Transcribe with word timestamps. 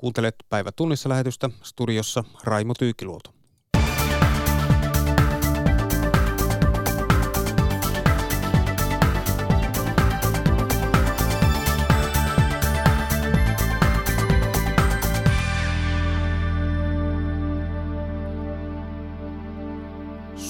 Kuuntelet 0.00 0.34
päivä 0.48 0.72
tunnissa 0.72 1.08
lähetystä 1.08 1.50
studiossa 1.62 2.24
Raimo 2.44 2.74
Tyykiluoto. 2.78 3.39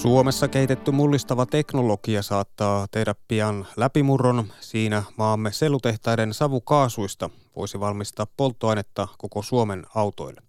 Suomessa 0.01 0.47
kehitetty 0.47 0.91
mullistava 0.91 1.45
teknologia 1.45 2.21
saattaa 2.21 2.87
tehdä 2.91 3.15
pian 3.27 3.67
läpimurron. 3.77 4.45
Siinä 4.59 5.03
maamme 5.17 5.51
sellutehtaiden 5.51 6.33
savukaasuista 6.33 7.29
voisi 7.55 7.79
valmistaa 7.79 8.27
polttoainetta 8.37 9.07
koko 9.17 9.41
Suomen 9.41 9.85
autoille. 9.95 10.41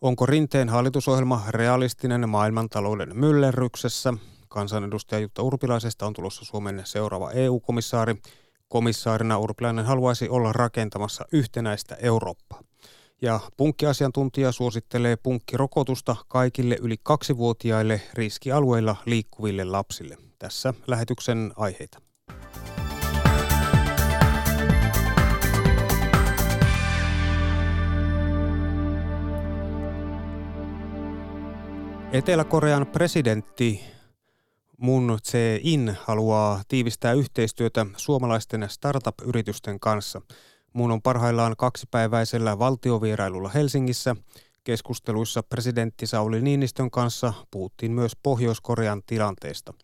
Onko 0.00 0.26
Rinteen 0.26 0.68
hallitusohjelma 0.68 1.42
realistinen 1.48 2.28
maailmantalouden 2.28 3.16
myllerryksessä? 3.16 4.14
Kansanedustaja 4.48 5.20
Jutta 5.20 5.42
Urpilaisesta 5.42 6.06
on 6.06 6.12
tulossa 6.12 6.44
Suomen 6.44 6.82
seuraava 6.84 7.30
EU-komissaari. 7.30 8.14
Komissaarina 8.68 9.38
Urpilainen 9.38 9.84
haluaisi 9.84 10.28
olla 10.28 10.52
rakentamassa 10.52 11.24
yhtenäistä 11.32 11.94
Eurooppaa. 11.94 12.60
Ja 13.22 13.40
punkkiasiantuntija 13.56 14.52
suosittelee 14.52 15.16
punkkirokotusta 15.16 16.16
kaikille 16.28 16.76
yli 16.80 16.96
kaksivuotiaille 17.02 18.00
riskialueilla 18.14 18.96
liikkuville 19.06 19.64
lapsille. 19.64 20.16
Tässä 20.38 20.74
lähetyksen 20.86 21.52
aiheita. 21.56 21.98
Etelä-Korean 32.12 32.86
presidentti 32.86 33.84
Moon 34.76 35.18
Jae-in 35.32 35.96
haluaa 36.04 36.62
tiivistää 36.68 37.12
yhteistyötä 37.12 37.86
suomalaisten 37.96 38.66
startup-yritysten 38.68 39.80
kanssa– 39.80 40.20
Muun 40.72 40.90
on 40.90 41.02
parhaillaan 41.02 41.54
kaksipäiväisellä 41.58 42.58
valtiovierailulla 42.58 43.48
Helsingissä. 43.48 44.16
Keskusteluissa 44.64 45.42
presidentti 45.42 46.06
Sauli 46.06 46.42
Niinistön 46.42 46.90
kanssa 46.90 47.32
puhuttiin 47.50 47.92
myös 47.92 48.12
Pohjois-Korean 48.22 49.02
tilanteesta. 49.06 49.74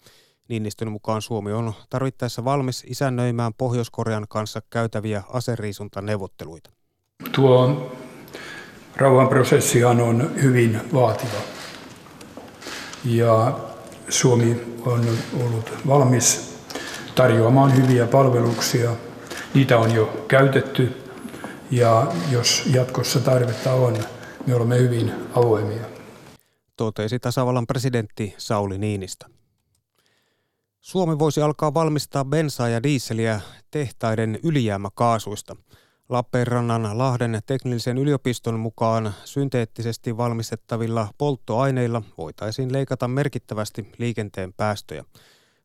Niinistön 0.49 0.93
mukaan 0.93 1.23
Suomi 1.23 1.53
on 1.53 1.73
tarvittaessa 1.91 2.45
valmis 2.45 2.85
isännöimään 2.87 3.55
Pohjois-Korean 3.59 4.27
kanssa 4.29 4.63
käytäviä 4.71 5.23
aseriisuntaneuvotteluita. 5.29 6.71
Tuo 7.33 7.93
rauhanprosessihan 8.97 10.01
on 10.01 10.31
hyvin 10.43 10.81
vaativa. 10.95 11.39
Ja 13.05 13.59
Suomi 14.09 14.61
on 14.87 15.05
ollut 15.45 15.73
valmis 15.87 16.57
tarjoamaan 17.15 17.77
hyviä 17.77 18.07
palveluksia 18.07 18.91
Niitä 19.57 19.79
on 19.79 19.95
jo 19.95 20.25
käytetty 20.29 21.03
ja 21.71 22.13
jos 22.31 22.67
jatkossa 22.67 23.21
tarvetta 23.21 23.73
on, 23.73 23.97
me 24.47 24.55
olemme 24.55 24.79
hyvin 24.79 25.13
avoimia. 25.35 25.85
Totesi 26.77 27.19
tasavallan 27.19 27.67
presidentti 27.67 28.35
Sauli 28.39 28.79
Niinistä. 28.79 29.27
Suomi 30.81 31.19
voisi 31.19 31.43
alkaa 31.43 31.75
valmistaa 31.75 32.25
bensaa 32.25 32.69
ja 32.69 32.83
diiseliä 32.83 33.41
tehtaiden 33.71 34.39
ylijäämäkaasuista. 34.43 35.57
Lappeenrannan 36.09 36.99
Lahden 36.99 37.41
teknillisen 37.47 37.99
yliopiston 37.99 38.61
mukaan 38.61 39.15
synteettisesti 39.25 40.17
valmistettavilla 40.17 41.09
polttoaineilla 41.19 42.03
voitaisiin 42.19 42.73
leikata 42.73 43.09
merkittävästi 43.09 43.93
liikenteen 43.99 44.53
päästöjä. 44.53 45.05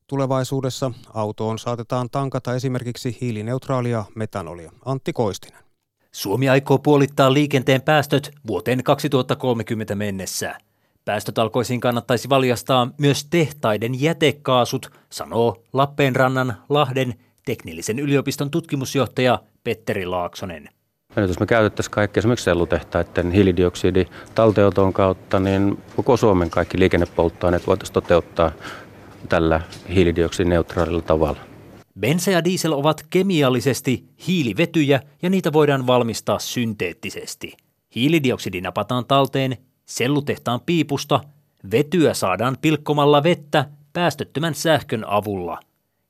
Tulevaisuudessa 0.08 0.92
autoon 1.14 1.60
saatetaan 1.60 2.10
tankata 2.10 2.56
esimerkiksi 2.56 3.18
hiilineutraalia 3.22 4.06
metanolia. 4.16 4.72
Antti 4.86 5.14
Koistinen. 5.14 5.64
Suomi 6.12 6.50
aikoo 6.50 6.78
puolittaa 6.78 7.34
liikenteen 7.34 7.82
päästöt 7.82 8.32
vuoteen 8.48 8.84
2030 8.84 9.96
mennessä. 9.96 10.58
Päästötalkoisiin 11.06 11.80
kannattaisi 11.80 12.30
valjastaa 12.30 12.90
myös 12.98 13.26
tehtaiden 13.26 14.02
jätekaasut, 14.02 14.92
sanoo 15.10 15.64
Lappeenrannan 15.74 16.58
Lahden 16.70 17.14
teknillisen 17.46 18.00
yliopiston 18.00 18.52
tutkimusjohtaja 18.52 19.40
Petteri 19.64 20.06
Laaksonen. 20.06 20.70
Ja 21.16 21.22
jos 21.22 21.40
me 21.40 21.46
käytettäisiin 21.46 21.92
kaikki 21.92 22.20
esimerkiksi 22.20 22.44
sellutehtaiden 22.44 23.32
hiilidioksiditalteoton 23.32 24.94
kautta, 24.94 25.40
niin 25.40 25.84
koko 25.96 26.18
Suomen 26.18 26.50
kaikki 26.50 26.80
liikennepolttoaineet 26.80 27.68
voitaisiin 27.68 27.94
toteuttaa 27.94 28.52
tällä 29.30 29.62
hiilidioksidineutraalilla 29.90 31.02
tavalla. 31.02 31.40
Bensa 32.00 32.32
ja 32.32 32.44
diesel 32.44 32.72
ovat 32.72 33.06
kemiallisesti 33.10 34.06
hiilivetyjä 34.28 35.02
ja 35.22 35.30
niitä 35.30 35.54
voidaan 35.54 35.88
valmistaa 35.88 36.40
synteettisesti. 36.40 37.58
Hiilidioksidi 37.96 38.62
napataan 38.62 39.06
talteen 39.06 39.58
sellutehtaan 39.86 40.62
piipusta, 40.66 41.20
vetyä 41.72 42.14
saadaan 42.14 42.58
pilkkomalla 42.62 43.24
vettä 43.24 43.66
päästöttömän 43.94 44.56
sähkön 44.56 45.04
avulla. 45.08 45.60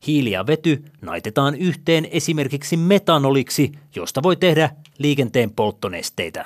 Hiili 0.07 0.31
ja 0.31 0.47
vety 0.47 0.83
naitetaan 1.01 1.55
yhteen 1.55 2.07
esimerkiksi 2.11 2.77
metanoliksi, 2.77 3.71
josta 3.95 4.23
voi 4.23 4.35
tehdä 4.35 4.69
liikenteen 4.97 5.51
polttonesteitä. 5.51 6.45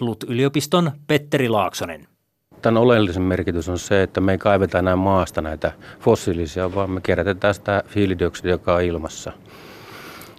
LUT-yliopiston 0.00 0.92
Petteri 1.06 1.48
Laaksonen. 1.48 2.09
Tämän 2.62 2.82
oleellisen 2.82 3.22
merkitys 3.22 3.68
on 3.68 3.78
se, 3.78 4.02
että 4.02 4.20
me 4.20 4.32
ei 4.32 4.38
kaiveta 4.38 4.78
enää 4.78 4.96
maasta 4.96 5.42
näitä 5.42 5.72
fossiilisia, 6.00 6.74
vaan 6.74 6.90
me 6.90 7.00
kierrätetään 7.00 7.54
sitä 7.54 7.82
hiilidioksidia, 7.94 8.50
joka 8.50 8.74
on 8.74 8.82
ilmassa. 8.82 9.32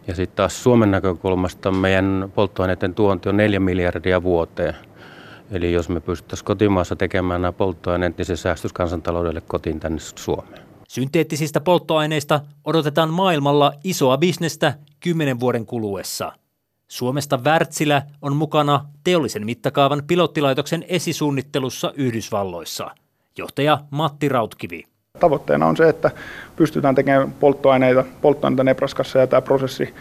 Ja 0.07 0.15
sitten 0.15 0.35
taas 0.35 0.63
Suomen 0.63 0.91
näkökulmasta 0.91 1.71
meidän 1.71 2.31
polttoaineiden 2.35 2.95
tuonti 2.95 3.29
on 3.29 3.37
4 3.37 3.59
miljardia 3.59 4.23
vuoteen. 4.23 4.75
Eli 5.51 5.73
jos 5.73 5.89
me 5.89 5.99
pystyttäisiin 5.99 6.45
kotimaassa 6.45 6.95
tekemään 6.95 7.41
nämä 7.41 7.51
polttoaineet, 7.51 8.17
niin 8.17 8.25
se 8.25 8.35
säästyisi 8.35 8.73
kansantaloudelle 8.73 9.41
kotiin 9.41 9.79
tänne 9.79 9.99
Suomeen. 9.99 10.61
Synteettisistä 10.87 11.61
polttoaineista 11.61 12.39
odotetaan 12.65 13.09
maailmalla 13.09 13.73
isoa 13.83 14.17
bisnestä 14.17 14.73
kymmenen 14.99 15.39
vuoden 15.39 15.65
kuluessa– 15.65 16.31
Suomesta 16.91 17.39
Wärtsilä 17.43 18.01
on 18.21 18.35
mukana 18.35 18.85
teollisen 19.03 19.45
mittakaavan 19.45 20.03
pilottilaitoksen 20.07 20.85
esisuunnittelussa 20.87 21.93
Yhdysvalloissa. 21.95 22.91
Johtaja 23.37 23.79
Matti 23.91 24.29
Rautkivi. 24.29 24.83
Tavoitteena 25.19 25.65
on 25.65 25.77
se, 25.77 25.89
että 25.89 26.11
pystytään 26.55 26.95
tekemään 26.95 27.31
polttoaineita, 27.31 28.03
polttoaineita 28.21 28.63
Nebraskassa 28.63 29.19
ja 29.19 29.27
tämä 29.27 29.41
prosessi, 29.41 29.93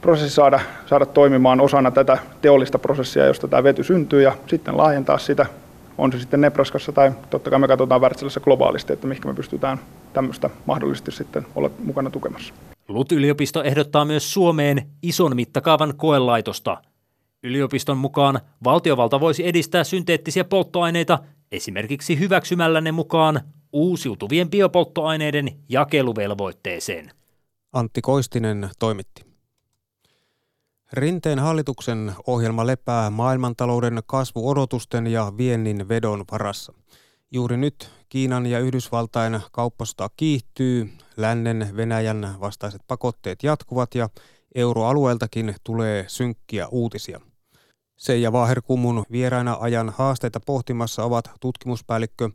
prosessi 0.00 0.34
saada, 0.34 0.60
saada 0.86 1.06
toimimaan 1.06 1.60
osana 1.60 1.90
tätä 1.90 2.18
teollista 2.40 2.78
prosessia, 2.78 3.26
josta 3.26 3.48
tämä 3.48 3.62
vety 3.62 3.84
syntyy 3.84 4.22
ja 4.22 4.32
sitten 4.46 4.76
laajentaa 4.76 5.18
sitä, 5.18 5.46
on 5.98 6.12
se 6.12 6.18
sitten 6.18 6.40
Nebraskassa 6.40 6.92
tai 6.92 7.12
totta 7.30 7.50
kai 7.50 7.58
me 7.58 7.68
katsotaan 7.68 8.00
Wärtsilässä 8.00 8.40
globaalisti, 8.40 8.92
että 8.92 9.06
mihin 9.06 9.22
me 9.26 9.34
pystytään 9.34 9.78
tämmöistä 10.12 10.50
mahdollisesti 10.66 11.10
sitten 11.10 11.46
olla 11.54 11.70
mukana 11.84 12.10
tukemassa. 12.10 12.54
LUT-yliopisto 12.88 13.62
ehdottaa 13.62 14.04
myös 14.04 14.32
Suomeen 14.32 14.90
ison 15.02 15.36
mittakaavan 15.36 15.96
koelaitosta. 15.96 16.82
Yliopiston 17.42 17.96
mukaan 17.96 18.40
valtiovalta 18.64 19.20
voisi 19.20 19.46
edistää 19.46 19.84
synteettisiä 19.84 20.44
polttoaineita 20.44 21.18
esimerkiksi 21.52 22.18
hyväksymällä 22.18 22.80
ne 22.80 22.92
mukaan 22.92 23.40
uusiutuvien 23.72 24.50
biopolttoaineiden 24.50 25.58
jakeluvelvoitteeseen. 25.68 27.10
Antti 27.72 28.00
Koistinen 28.00 28.70
toimitti. 28.78 29.28
Rinteen 30.92 31.38
hallituksen 31.38 32.12
ohjelma 32.26 32.66
lepää 32.66 33.10
maailmantalouden 33.10 34.00
kasvuodotusten 34.06 35.06
ja 35.06 35.32
viennin 35.36 35.88
vedon 35.88 36.24
varassa. 36.32 36.72
Juuri 37.30 37.56
nyt 37.56 37.90
Kiinan 38.08 38.46
ja 38.46 38.58
Yhdysvaltain 38.58 39.40
kauppasota 39.52 40.10
kiihtyy, 40.16 40.92
lännen 41.16 41.70
Venäjän 41.76 42.36
vastaiset 42.40 42.82
pakotteet 42.86 43.42
jatkuvat 43.42 43.94
ja 43.94 44.08
euroalueeltakin 44.54 45.54
tulee 45.64 46.04
synkkiä 46.08 46.68
uutisia. 46.68 47.20
Seija 47.96 48.32
Vaaherkummun 48.32 49.04
vieraina 49.12 49.56
ajan 49.60 49.92
haasteita 49.96 50.40
pohtimassa 50.40 51.04
ovat 51.04 51.30
tutkimuspäällikkö 51.40 52.30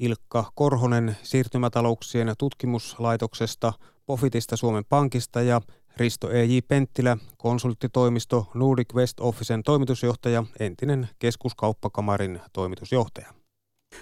Ilkka 0.00 0.52
Korhonen 0.54 1.16
siirtymätalouksien 1.22 2.34
tutkimuslaitoksesta, 2.38 3.72
Pofitista 4.06 4.56
Suomen 4.56 4.84
Pankista 4.84 5.42
ja 5.42 5.60
Risto 5.96 6.30
E.J. 6.30 6.58
Penttilä, 6.68 7.16
konsulttitoimisto 7.38 8.50
Nordic 8.54 8.94
West 8.94 9.20
Officen 9.20 9.62
toimitusjohtaja, 9.62 10.44
entinen 10.60 11.08
keskuskauppakamarin 11.18 12.40
toimitusjohtaja. 12.52 13.37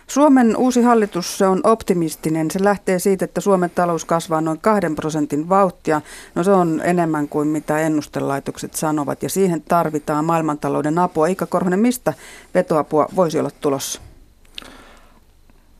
Suomen 0.06 0.56
uusi 0.56 0.82
hallitus 0.82 1.38
se 1.38 1.46
on 1.46 1.60
optimistinen. 1.64 2.50
Se 2.50 2.64
lähtee 2.64 2.98
siitä, 2.98 3.24
että 3.24 3.40
Suomen 3.40 3.70
talous 3.70 4.04
kasvaa 4.04 4.40
noin 4.40 4.60
kahden 4.60 4.94
prosentin 4.94 5.48
vauhtia. 5.48 6.00
No 6.34 6.44
se 6.44 6.50
on 6.50 6.80
enemmän 6.84 7.28
kuin 7.28 7.48
mitä 7.48 7.78
ennustelaitokset 7.78 8.74
sanovat 8.74 9.22
ja 9.22 9.28
siihen 9.28 9.62
tarvitaan 9.62 10.24
maailmantalouden 10.24 10.98
apua. 10.98 11.26
Ika 11.26 11.46
Korhonen, 11.46 11.78
mistä 11.78 12.14
vetoapua 12.54 13.08
voisi 13.16 13.38
olla 13.38 13.50
tulossa? 13.60 14.00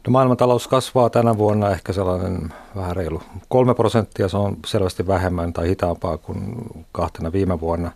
No 0.07 0.11
maailmantalous 0.11 0.69
kasvaa 0.69 1.11
tänä 1.11 1.39
vuonna 1.39 1.71
ehkä 1.71 1.93
sellainen 1.93 2.53
vähän 2.77 2.97
reilu 2.97 3.23
kolme 3.49 3.75
prosenttia. 3.75 4.29
Se 4.29 4.37
on 4.37 4.57
selvästi 4.67 5.07
vähemmän 5.07 5.53
tai 5.53 5.69
hitaampaa 5.69 6.19
kuin 6.19 6.57
kahtena 6.93 7.33
viime 7.33 7.61
vuonna, 7.61 7.91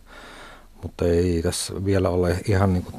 mutta 0.83 1.05
ei 1.05 1.43
tässä 1.43 1.85
vielä 1.85 2.09
ole 2.09 2.37
ihan 2.49 2.73
niin 2.73 2.83
kuin 2.83 2.95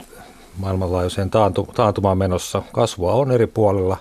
maailmanlaajuiseen 0.57 1.29
taantumaan 1.75 2.17
menossa. 2.17 2.61
Kasvua 2.73 3.13
on 3.13 3.31
eri 3.31 3.47
puolilla, 3.47 3.97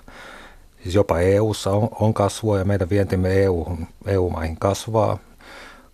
siis 0.83 0.95
jopa 0.95 1.19
EU-ssa 1.19 1.71
on, 1.71 1.89
on 2.01 2.15
kasvua 2.15 2.59
ja 2.59 2.65
meidän 2.65 2.91
vientimme 2.91 3.43
EU, 3.43 3.67
EU-maihin 4.07 4.57
kasvaa. 4.57 5.19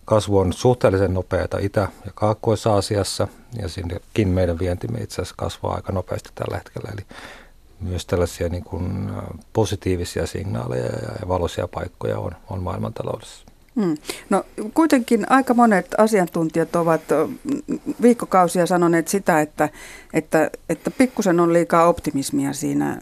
Kasvu 0.05 0.39
on 0.39 0.53
suhteellisen 0.53 1.15
nopeata 1.15 1.59
Itä- 1.59 1.89
ja 2.05 2.13
Kaakkois-Aasiassa 2.15 3.29
ja 3.63 3.69
sinnekin 3.69 4.29
meidän 4.29 4.59
vientimme 4.59 4.99
itse 4.99 5.15
asiassa 5.15 5.35
kasvaa 5.39 5.75
aika 5.75 5.93
nopeasti 5.93 6.31
tällä 6.35 6.57
hetkellä. 6.57 6.91
Eli 6.93 7.07
myös 7.81 8.07
tällaisia 8.07 8.49
niin 8.49 8.65
kuin 8.65 9.11
positiivisia 9.53 10.27
signaaleja 10.27 10.85
ja 11.21 11.29
valoisia 11.29 11.69
paikkoja 11.69 12.19
on, 12.19 12.33
on 12.51 12.63
maailmantaloudessa. 12.63 13.46
Hmm. 13.77 13.95
No 14.31 14.45
kuitenkin 14.75 15.27
aika 15.31 15.55
monet 15.55 15.87
asiantuntijat 15.99 16.77
ovat 16.77 17.03
viikkokausia 18.03 18.67
sanoneet 18.67 19.09
sitä, 19.09 19.41
että, 19.41 19.69
että, 20.13 20.51
että 20.69 20.91
pikkusen 20.91 21.41
on 21.41 21.53
liikaa 21.53 21.89
optimismia 21.89 22.53
siinä 22.53 22.99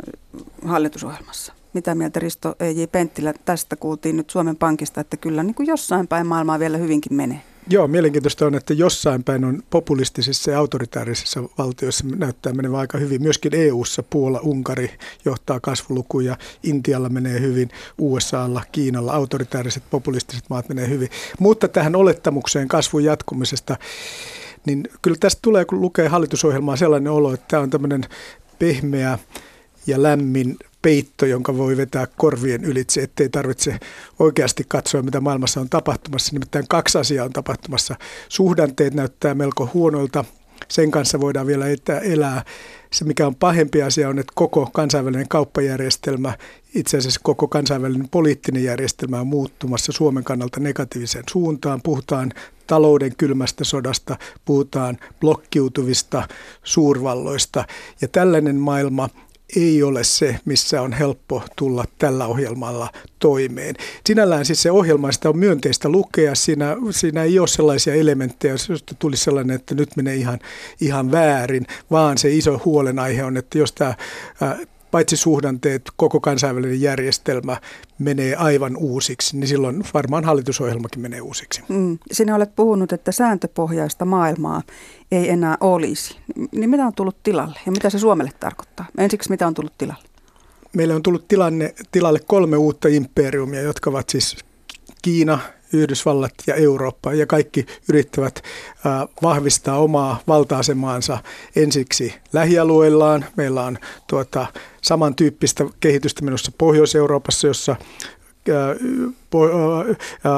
hallitusohjelmassa. 0.64 1.52
Mitä 1.72 1.94
mieltä 1.94 2.20
Risto 2.20 2.54
E.J. 2.60 2.84
Penttilä 2.92 3.34
tästä 3.44 3.76
kuultiin 3.76 4.16
nyt 4.16 4.30
Suomen 4.30 4.56
Pankista, 4.56 5.00
että 5.00 5.16
kyllä 5.16 5.42
niin 5.42 5.54
kuin 5.54 5.66
jossain 5.66 6.08
päin 6.08 6.26
maailmaa 6.26 6.58
vielä 6.58 6.78
hyvinkin 6.78 7.14
menee? 7.14 7.40
Joo, 7.70 7.88
mielenkiintoista 7.88 8.46
on, 8.46 8.54
että 8.54 8.74
jossain 8.74 9.24
päin 9.24 9.44
on 9.44 9.62
populistisissa 9.70 10.50
ja 10.50 10.58
autoritaarisissa 10.58 11.42
valtioissa 11.58 12.04
näyttää 12.16 12.52
menevän 12.52 12.80
aika 12.80 12.98
hyvin. 12.98 13.22
Myöskin 13.22 13.54
EU-ssa 13.54 14.02
Puola, 14.02 14.40
Unkari 14.40 14.90
johtaa 15.24 15.60
kasvulukuja, 15.60 16.36
Intialla 16.62 17.08
menee 17.08 17.40
hyvin, 17.40 17.68
USAlla, 17.98 18.62
Kiinalla 18.72 19.12
autoritaariset 19.12 19.82
populistiset 19.90 20.44
maat 20.50 20.68
menee 20.68 20.88
hyvin. 20.88 21.08
Mutta 21.38 21.68
tähän 21.68 21.96
olettamukseen 21.96 22.68
kasvun 22.68 23.04
jatkumisesta, 23.04 23.76
niin 24.66 24.88
kyllä 25.02 25.16
tästä 25.20 25.38
tulee, 25.42 25.64
kun 25.64 25.80
lukee 25.80 26.08
hallitusohjelmaa, 26.08 26.76
sellainen 26.76 27.12
olo, 27.12 27.34
että 27.34 27.46
tämä 27.48 27.62
on 27.62 27.70
tämmöinen 27.70 28.04
pehmeä 28.58 29.18
ja 29.86 30.02
lämmin 30.02 30.56
peitto, 30.84 31.26
jonka 31.26 31.56
voi 31.56 31.76
vetää 31.76 32.06
korvien 32.16 32.64
ylitse, 32.64 33.02
ettei 33.02 33.28
tarvitse 33.28 33.78
oikeasti 34.18 34.64
katsoa, 34.68 35.02
mitä 35.02 35.20
maailmassa 35.20 35.60
on 35.60 35.68
tapahtumassa. 35.68 36.32
Nimittäin 36.32 36.68
kaksi 36.68 36.98
asiaa 36.98 37.24
on 37.24 37.32
tapahtumassa. 37.32 37.94
Suhdanteet 38.28 38.94
näyttää 38.94 39.34
melko 39.34 39.70
huonoilta. 39.74 40.24
Sen 40.68 40.90
kanssa 40.90 41.20
voidaan 41.20 41.46
vielä 41.46 41.66
elää. 42.02 42.44
Se, 42.92 43.04
mikä 43.04 43.26
on 43.26 43.34
pahempi 43.34 43.82
asia, 43.82 44.08
on, 44.08 44.18
että 44.18 44.32
koko 44.36 44.70
kansainvälinen 44.72 45.28
kauppajärjestelmä, 45.28 46.38
itse 46.74 46.98
asiassa 46.98 47.20
koko 47.22 47.48
kansainvälinen 47.48 48.08
poliittinen 48.08 48.64
järjestelmä 48.64 49.20
on 49.20 49.26
muuttumassa 49.26 49.92
Suomen 49.92 50.24
kannalta 50.24 50.60
negatiiviseen 50.60 51.24
suuntaan. 51.30 51.80
Puhutaan 51.82 52.32
talouden 52.66 53.16
kylmästä 53.16 53.64
sodasta, 53.64 54.16
puhutaan 54.44 54.98
blokkiutuvista 55.20 56.28
suurvalloista. 56.64 57.64
Ja 58.00 58.08
tällainen 58.08 58.56
maailma 58.56 59.08
ei 59.56 59.82
ole 59.82 60.04
se, 60.04 60.38
missä 60.44 60.82
on 60.82 60.92
helppo 60.92 61.42
tulla 61.56 61.84
tällä 61.98 62.26
ohjelmalla 62.26 62.88
toimeen. 63.18 63.74
Sinällään 64.06 64.44
siis 64.44 64.62
se 64.62 64.70
ohjelma, 64.70 65.12
sitä 65.12 65.28
on 65.28 65.38
myönteistä 65.38 65.88
lukea, 65.88 66.34
siinä, 66.34 66.76
siinä 66.90 67.22
ei 67.22 67.38
ole 67.38 67.48
sellaisia 67.48 67.94
elementtejä, 67.94 68.52
jos 68.52 68.84
tuli 68.98 69.16
sellainen, 69.16 69.56
että 69.56 69.74
nyt 69.74 69.96
menee 69.96 70.14
ihan, 70.14 70.38
ihan 70.80 71.12
väärin, 71.12 71.66
vaan 71.90 72.18
se 72.18 72.30
iso 72.30 72.60
huolenaihe 72.64 73.24
on, 73.24 73.36
että 73.36 73.58
jos 73.58 73.72
tämä 73.72 73.94
paitsi 74.94 75.16
suhdanteet, 75.16 75.82
koko 75.96 76.20
kansainvälinen 76.20 76.80
järjestelmä 76.80 77.56
menee 77.98 78.36
aivan 78.36 78.76
uusiksi, 78.76 79.36
niin 79.36 79.48
silloin 79.48 79.84
varmaan 79.94 80.24
hallitusohjelmakin 80.24 81.02
menee 81.02 81.20
uusiksi. 81.20 81.62
Mm. 81.68 81.98
Sinä 82.12 82.34
olet 82.34 82.56
puhunut, 82.56 82.92
että 82.92 83.12
sääntöpohjaista 83.12 84.04
maailmaa 84.04 84.62
ei 85.12 85.30
enää 85.30 85.56
olisi. 85.60 86.16
Niin 86.52 86.70
mitä 86.70 86.86
on 86.86 86.94
tullut 86.94 87.22
tilalle 87.22 87.58
ja 87.66 87.72
mitä 87.72 87.90
se 87.90 87.98
Suomelle 87.98 88.30
tarkoittaa? 88.40 88.86
Ensiksi 88.98 89.30
mitä 89.30 89.46
on 89.46 89.54
tullut 89.54 89.78
tilalle? 89.78 90.02
Meille 90.72 90.94
on 90.94 91.02
tullut 91.02 91.28
tilanne, 91.28 91.74
tilalle 91.92 92.20
kolme 92.26 92.56
uutta 92.56 92.88
imperiumia, 92.88 93.60
jotka 93.60 93.90
ovat 93.90 94.08
siis 94.08 94.36
Kiina, 95.02 95.38
Yhdysvallat 95.74 96.32
ja 96.46 96.54
Eurooppa 96.54 97.14
ja 97.14 97.26
kaikki 97.26 97.66
yrittävät 97.88 98.42
vahvistaa 99.22 99.78
omaa 99.78 100.20
valta-asemaansa 100.28 101.18
ensiksi 101.56 102.14
lähialueillaan. 102.32 103.24
Meillä 103.36 103.62
on 103.62 103.78
tuota, 104.06 104.46
samantyyppistä 104.82 105.64
kehitystä 105.80 106.24
menossa 106.24 106.52
Pohjois-Euroopassa, 106.58 107.46
jossa 107.46 107.76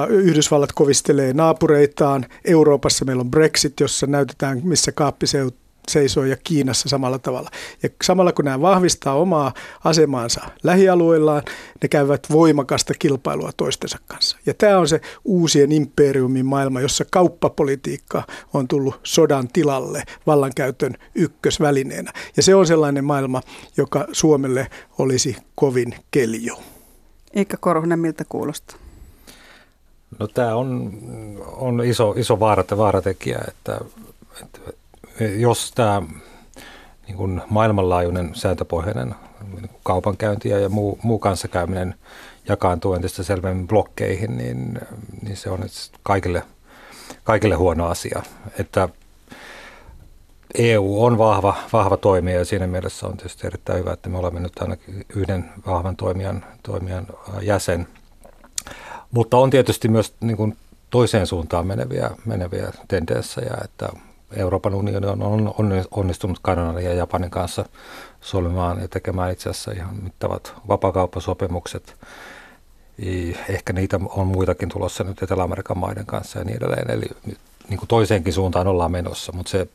Yhdysvallat 0.08 0.72
kovistelee 0.72 1.32
naapureitaan. 1.32 2.26
Euroopassa 2.44 3.04
meillä 3.04 3.20
on 3.20 3.30
Brexit, 3.30 3.80
jossa 3.80 4.06
näytetään, 4.06 4.60
missä 4.64 4.92
kaappi 4.92 5.26
seisoo 5.90 6.24
ja 6.24 6.36
Kiinassa 6.44 6.88
samalla 6.88 7.18
tavalla. 7.18 7.50
Ja 7.82 7.88
samalla 8.02 8.32
kun 8.32 8.44
nämä 8.44 8.60
vahvistaa 8.60 9.14
omaa 9.14 9.52
asemaansa 9.84 10.40
lähialueillaan, 10.62 11.42
ne 11.82 11.88
käyvät 11.88 12.26
voimakasta 12.30 12.94
kilpailua 12.98 13.50
toistensa 13.56 13.98
kanssa. 14.06 14.38
Ja 14.46 14.54
tämä 14.54 14.78
on 14.78 14.88
se 14.88 15.00
uusien 15.24 15.72
imperiumin 15.72 16.46
maailma, 16.46 16.80
jossa 16.80 17.04
kauppapolitiikka 17.10 18.22
on 18.54 18.68
tullut 18.68 19.00
sodan 19.02 19.48
tilalle 19.48 20.02
vallankäytön 20.26 20.94
ykkösvälineenä. 21.14 22.12
Ja 22.36 22.42
se 22.42 22.54
on 22.54 22.66
sellainen 22.66 23.04
maailma, 23.04 23.42
joka 23.76 24.06
Suomelle 24.12 24.70
olisi 24.98 25.36
kovin 25.54 25.94
kelju. 26.10 26.56
Eikä 27.34 27.56
Korhonen, 27.60 27.98
miltä 27.98 28.24
kuulostaa? 28.28 28.76
No 30.18 30.26
tämä 30.26 30.54
on, 30.54 30.92
on 31.56 31.84
iso, 31.84 32.14
iso 32.16 32.40
vaara, 32.40 32.64
vaaratekijä, 32.76 33.38
että, 33.48 33.80
että 34.42 34.60
jos 35.20 35.72
tämä 35.74 36.02
niin 37.06 37.16
kuin 37.16 37.42
maailmanlaajuinen 37.50 38.30
sääntöpohjainen 38.34 39.14
niin 39.54 39.70
kaupankäynti 39.82 40.48
ja 40.48 40.68
muu, 40.68 40.98
muu 41.02 41.18
kanssakäyminen 41.18 41.94
jakaantuu 42.48 42.94
entistä 42.94 43.22
selvemmin 43.22 43.68
blokkeihin, 43.68 44.36
niin, 44.36 44.80
niin 45.22 45.36
se 45.36 45.50
on 45.50 45.60
kaikille, 46.02 46.42
kaikille 47.24 47.54
huono 47.54 47.86
asia. 47.86 48.22
Että 48.58 48.88
EU 50.54 51.04
on 51.04 51.18
vahva, 51.18 51.54
vahva 51.72 51.96
toimija 51.96 52.38
ja 52.38 52.44
siinä 52.44 52.66
mielessä 52.66 53.06
on 53.06 53.16
tietysti 53.16 53.46
erittäin 53.46 53.78
hyvä, 53.78 53.92
että 53.92 54.08
me 54.08 54.18
olemme 54.18 54.40
nyt 54.40 54.58
ainakin 54.60 55.06
yhden 55.16 55.44
vahvan 55.66 55.96
toimijan, 55.96 56.44
toimijan 56.62 57.06
jäsen. 57.42 57.88
Mutta 59.10 59.36
on 59.36 59.50
tietysti 59.50 59.88
myös 59.88 60.14
niin 60.20 60.36
kuin 60.36 60.56
toiseen 60.90 61.26
suuntaan 61.26 61.66
meneviä, 61.66 62.10
meneviä 62.24 62.72
tendenssejä, 62.88 63.56
että 63.64 63.88
Euroopan 64.36 64.74
unioni 64.74 65.06
on, 65.06 65.22
on 65.22 65.54
onnistunut 65.90 66.38
Kanadan 66.42 66.84
ja 66.84 66.94
Japanin 66.94 67.30
kanssa 67.30 67.64
solmimaan 68.20 68.80
ja 68.80 68.88
tekemään 68.88 69.32
itse 69.32 69.50
asiassa 69.50 69.72
ihan 69.72 69.96
mittavat 70.02 70.54
vapakauppasopimukset. 70.68 71.94
Ehkä 73.48 73.72
niitä 73.72 74.00
on 74.08 74.26
muitakin 74.26 74.68
tulossa 74.68 75.04
nyt 75.04 75.22
Etelä-Amerikan 75.22 75.78
maiden 75.78 76.06
kanssa 76.06 76.38
ja 76.38 76.44
niin 76.44 76.56
edelleen. 76.56 76.90
Eli 76.90 77.06
niin 77.68 77.78
kuin 77.78 77.88
toiseenkin 77.88 78.32
suuntaan 78.32 78.66
ollaan 78.66 78.92
menossa, 78.92 79.32
mutta 79.32 79.50
se 79.50 79.68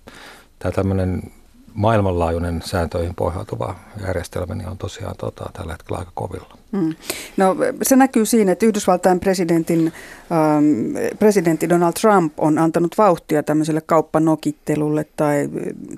tämä 0.60 0.72
tämmöinen 0.72 1.32
maailmanlaajuinen 1.74 2.62
sääntöihin 2.66 3.16
pohjautuva 3.16 3.76
järjestelmä 4.08 4.56
niin 4.56 4.70
on 4.70 4.78
tosiaan 4.78 5.16
tota, 5.18 5.50
tällä 5.54 5.72
hetkellä 5.72 6.00
aika 6.00 6.12
kovilla. 6.14 6.58
Mm. 6.72 6.96
No, 7.38 7.56
se 7.82 7.96
näkyy 7.96 8.26
siinä, 8.26 8.52
että 8.52 8.66
Yhdysvaltain 8.66 9.20
presidentin, 9.20 9.94
ähm, 10.32 11.16
presidentti 11.20 11.70
Donald 11.70 11.94
Trump 12.02 12.34
on 12.38 12.58
antanut 12.58 12.98
vauhtia 12.98 13.44
tämmöiselle 13.44 13.82
kauppanokittelulle 13.82 15.06
tai, 15.16 15.50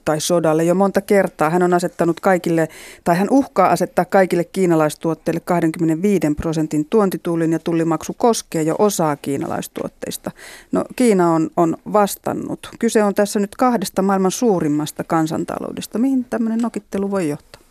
tai 0.06 0.22
sodalle 0.22 0.64
jo 0.64 0.76
monta 0.76 1.02
kertaa. 1.02 1.50
Hän 1.50 1.64
on 1.64 1.74
asettanut 1.74 2.20
kaikille, 2.20 2.70
tai 3.04 3.18
hän 3.18 3.28
uhkaa 3.32 3.70
asettaa 3.70 4.06
kaikille 4.06 4.44
kiinalaistuotteille 4.44 5.40
25 5.40 6.28
prosentin 6.38 6.86
tuontitullin 6.90 7.52
ja 7.52 7.60
tullimaksu 7.60 8.14
koskee 8.18 8.62
jo 8.62 8.76
osaa 8.80 9.16
kiinalaistuotteista. 9.16 10.32
No, 10.72 10.84
Kiina 10.96 11.34
on, 11.34 11.50
on 11.58 11.78
vastannut. 11.94 12.70
Kyse 12.80 13.04
on 13.04 13.14
tässä 13.14 13.40
nyt 13.40 13.56
kahdesta 13.56 14.02
maailman 14.02 14.32
suurimmasta 14.32 15.04
kansantaloudesta. 15.04 16.00
Mihin 16.00 16.26
tämmöinen 16.30 16.60
nokittelu 16.60 17.12
voi 17.12 17.30
johtaa? 17.30 17.63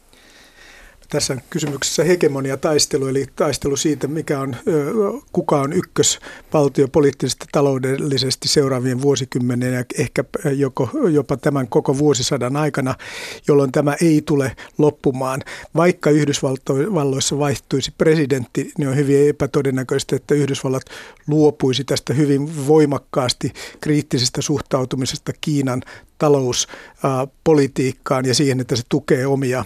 Tässä 1.12 1.32
on 1.32 1.40
kysymyksessä 1.50 2.04
hegemonia-taistelu, 2.04 3.06
eli 3.06 3.26
taistelu 3.36 3.76
siitä, 3.76 4.08
mikä 4.08 4.40
on, 4.40 4.56
kuka 5.32 5.60
on 5.60 5.72
ykkösvaltio 5.72 6.88
poliittisesti 6.88 7.46
taloudellisesti 7.52 8.48
seuraavien 8.48 9.02
vuosikymmenen 9.02 9.74
ja 9.74 9.84
ehkä 9.98 10.24
joko, 10.56 10.90
jopa 11.10 11.36
tämän 11.36 11.68
koko 11.68 11.98
vuosisadan 11.98 12.56
aikana, 12.56 12.94
jolloin 13.48 13.72
tämä 13.72 13.96
ei 14.02 14.22
tule 14.26 14.56
loppumaan. 14.78 15.40
Vaikka 15.76 16.10
Yhdysvalloissa 16.10 17.38
vaihtuisi 17.38 17.92
presidentti, 17.98 18.72
niin 18.78 18.88
on 18.88 18.96
hyvin 18.96 19.28
epätodennäköistä, 19.28 20.16
että 20.16 20.34
Yhdysvallat 20.34 20.82
luopuisi 21.26 21.84
tästä 21.84 22.14
hyvin 22.14 22.66
voimakkaasti 22.66 23.52
kriittisestä 23.80 24.42
suhtautumisesta 24.42 25.32
Kiinan 25.40 25.82
talouspolitiikkaan 26.22 28.24
ja 28.24 28.34
siihen, 28.34 28.60
että 28.60 28.76
se 28.76 28.82
tukee 28.88 29.26
omia 29.26 29.64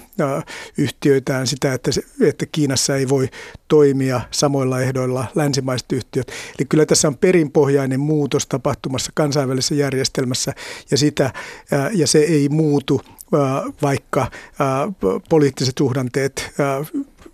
yhtiöitään 0.79 1.47
sitä, 1.47 1.73
että, 1.73 1.93
se, 1.93 2.03
että 2.21 2.47
Kiinassa 2.47 2.97
ei 2.97 3.09
voi 3.09 3.29
toimia 3.69 4.21
samoilla 4.31 4.81
ehdoilla 4.81 5.27
länsimaiset 5.35 5.93
yhtiöt. 5.93 6.33
Eli 6.59 6.67
kyllä 6.69 6.87
tässä 6.87 7.09
on 7.09 7.17
perinpohjainen 7.17 8.01
muutos 8.01 8.47
tapahtumassa 8.47 9.13
kansainvälisessä 9.15 9.75
järjestelmässä 9.75 10.55
ja, 10.91 10.99
sitä, 10.99 11.33
ja 11.93 12.07
se 12.07 12.19
ei 12.19 12.49
muutu, 12.49 13.01
vaikka 13.83 14.31
poliittiset 15.29 15.75
suhdanteet 15.79 16.51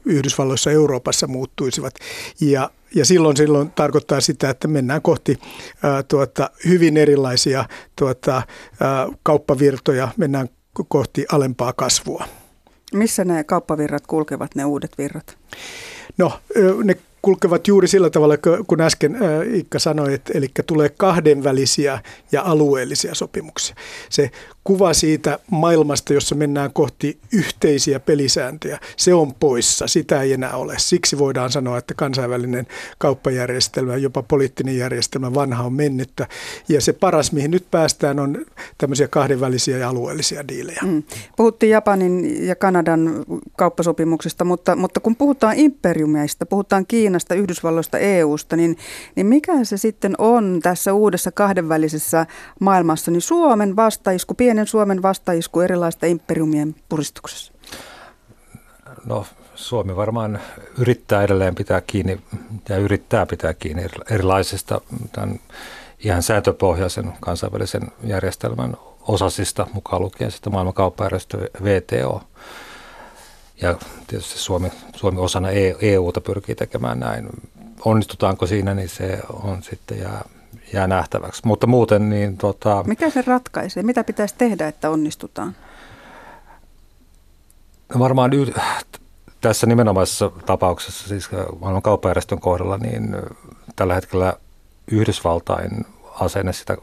Yhdysvalloissa 0.05 0.71
ja 0.71 0.75
Euroopassa 0.75 1.27
muuttuisivat. 1.27 1.95
Ja 2.41 2.71
ja 2.95 3.05
silloin, 3.05 3.37
silloin 3.37 3.71
tarkoittaa 3.71 4.21
sitä, 4.21 4.51
että 4.51 4.69
mennään 4.69 5.03
kohti 5.03 5.39
ää, 5.83 6.03
tuota, 6.03 6.51
hyvin 6.69 6.97
erilaisia 6.97 7.65
tuota, 7.97 8.43
ää, 8.81 9.09
kauppavirtoja, 9.23 10.09
mennään 10.17 10.49
kohti 10.89 11.27
alempaa 11.33 11.73
kasvua. 11.73 12.25
Missä 12.93 13.25
ne 13.25 13.45
kauppavirrat 13.45 14.07
kulkevat, 14.07 14.55
ne 14.55 14.65
uudet 14.65 14.99
virrat? 14.99 15.39
No, 16.19 16.33
ne 16.85 16.97
kulkevat 17.23 17.69
juuri 17.69 17.89
sillä 17.89 18.11
tavalla, 18.11 18.35
kun 18.67 18.81
äsken 18.81 19.19
Ikka 19.55 19.79
sanoi, 19.79 20.15
että 20.15 20.33
eli 20.35 20.49
tulee 20.67 20.89
kahdenvälisiä 20.89 21.99
ja 22.33 22.43
alueellisia 22.43 23.15
sopimuksia. 23.15 23.75
Se 24.11 24.31
kuva 24.65 24.95
siitä 24.95 25.39
maailmasta, 25.51 26.13
jossa 26.13 26.35
mennään 26.35 26.73
kohti 26.73 27.19
yhteisiä 27.33 28.01
pelisääntöjä, 28.01 28.79
se 28.97 29.15
on 29.15 29.35
poissa. 29.35 29.87
Sitä 29.87 30.23
ei 30.23 30.33
enää 30.33 30.57
ole. 30.57 30.75
Siksi 30.79 31.19
voidaan 31.19 31.53
sanoa, 31.53 31.79
että 31.79 31.95
kansainvälinen 31.95 32.67
kauppajärjestelmä, 32.99 33.97
jopa 33.97 34.23
poliittinen 34.23 34.77
järjestelmä, 34.77 35.35
vanha 35.35 35.65
on 35.65 35.73
mennyttä. 35.73 36.27
Ja 36.69 36.81
se 36.81 36.93
paras, 36.93 37.33
mihin 37.33 37.51
nyt 37.51 37.65
päästään, 37.71 38.19
on 38.19 38.47
tämmöisiä 38.79 39.09
kahdenvälisiä 39.09 39.79
ja 39.79 39.89
alueellisia 39.89 40.49
diilejä. 40.49 40.81
Mm. 40.83 41.03
Puhuttiin 41.37 41.71
Japanin 41.71 42.47
ja 42.47 42.57
Kanadan 42.57 43.25
kauppasopimuksista, 43.57 44.45
mutta, 44.45 44.77
mutta 44.77 45.01
kun 45.01 45.17
puhutaan 45.17 45.57
imperiumeista, 45.57 46.47
puhutaan 46.47 46.87
Kiinasta, 46.87 47.35
Yhdysvalloista, 47.35 47.99
EUsta, 47.99 48.57
niin, 48.57 48.77
niin 49.17 49.27
mikä 49.27 49.65
se 49.65 49.77
sitten 49.77 50.15
on 50.19 50.61
tässä 50.63 50.93
uudessa 50.93 51.33
kahdenvälisessä 51.33 52.27
maailmassa, 52.61 53.11
niin 53.11 53.21
Suomen 53.21 53.77
vastaisku, 53.77 54.35
pienen 54.53 54.67
Suomen 54.67 55.03
vastaisku 55.03 55.61
erilaista 55.61 56.07
imperiumien 56.07 56.75
puristuksessa? 56.89 57.53
No 59.05 59.27
Suomi 59.55 59.97
varmaan 59.97 60.41
yrittää 60.79 61.23
edelleen 61.23 61.55
pitää 61.55 61.81
kiinni 61.81 62.21
ja 62.69 62.77
yrittää 62.77 63.27
pitää 63.27 63.55
kiinni 63.55 63.87
erilaisista 64.11 64.81
tämän 65.13 65.41
ihan 65.99 66.23
sääntöpohjaisen 66.23 67.13
kansainvälisen 67.21 67.83
järjestelmän 68.05 68.77
osasista, 69.09 69.67
mukaan 69.73 70.03
lukien 70.03 70.31
sitten 70.31 70.53
maailman 70.53 70.75
kauppajärjestö 70.75 71.39
VTO. 71.65 72.23
Ja 73.63 73.79
tietysti 74.07 74.39
Suomi, 74.39 74.73
Suomi 74.97 75.21
osana 75.21 75.49
EUta 75.81 76.21
e 76.21 76.27
pyrkii 76.27 76.55
tekemään 76.55 77.01
näin. 77.01 77.29
Onnistutaanko 77.85 78.47
siinä, 78.47 78.75
niin 78.75 78.89
se 78.89 79.19
on 79.43 79.63
sitten 79.63 79.99
jää 79.99 80.25
jää 80.73 80.87
nähtäväksi. 80.87 81.43
Mutta 81.45 81.67
muuten 81.67 82.09
niin 82.09 82.37
tota... 82.37 82.85
Mikä 82.87 83.11
se 83.11 83.23
ratkaisee? 83.23 83.83
Mitä 83.83 84.05
pitäisi 84.05 84.35
tehdä, 84.39 84.69
että 84.69 84.91
onnistutaan? 84.91 85.57
No 87.95 88.01
varmaan 88.01 88.33
y- 88.33 88.55
tässä 89.41 89.67
nimenomaisessa 89.67 90.31
tapauksessa, 90.47 91.09
siis 91.09 91.31
maailman 91.61 91.83
kauppajärjestön 91.83 92.41
kohdalla, 92.41 92.79
niin 92.79 93.17
tällä 93.77 93.95
hetkellä 93.95 94.35
Yhdysvaltain 94.91 95.87
asenne 96.21 96.53
sitä 96.53 96.77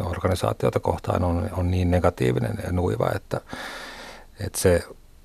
organisaatiota 0.00 0.80
kohtaan 0.80 1.24
on, 1.24 1.50
on 1.52 1.70
niin 1.70 1.90
negatiivinen 1.90 2.58
ja 2.64 2.72
nuiva, 2.72 3.10
että, 3.14 3.40
että 4.40 4.60
se 4.60 4.84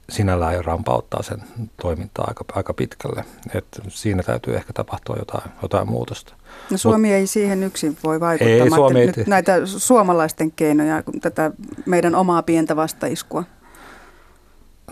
sinällään 0.10 0.54
jo 0.54 0.62
rampauttaa 0.62 1.24
sen 1.24 1.44
toimintaa 1.82 2.26
aika, 2.28 2.46
aika 2.54 2.74
pitkälle. 2.74 3.26
Et 3.54 3.66
siinä 3.88 4.24
täytyy 4.24 4.56
ehkä 4.56 4.74
tapahtua 4.74 5.16
jotain, 5.20 5.52
jotain 5.62 5.90
muutosta. 5.90 6.34
No 6.72 6.78
Suomi 6.78 7.08
Mut, 7.08 7.16
ei 7.16 7.28
siihen 7.28 7.64
yksin 7.64 7.98
voi 8.04 8.20
vaikuttaa. 8.20 8.54
Ei, 8.54 8.70
Suomi 8.70 9.00
ei, 9.00 9.08
nyt 9.08 9.28
näitä 9.28 9.66
suomalaisten 9.66 10.52
keinoja, 10.52 11.04
tätä 11.22 11.52
meidän 11.86 12.16
omaa 12.16 12.44
pientä 12.44 12.76
vastaiskua. 12.76 13.44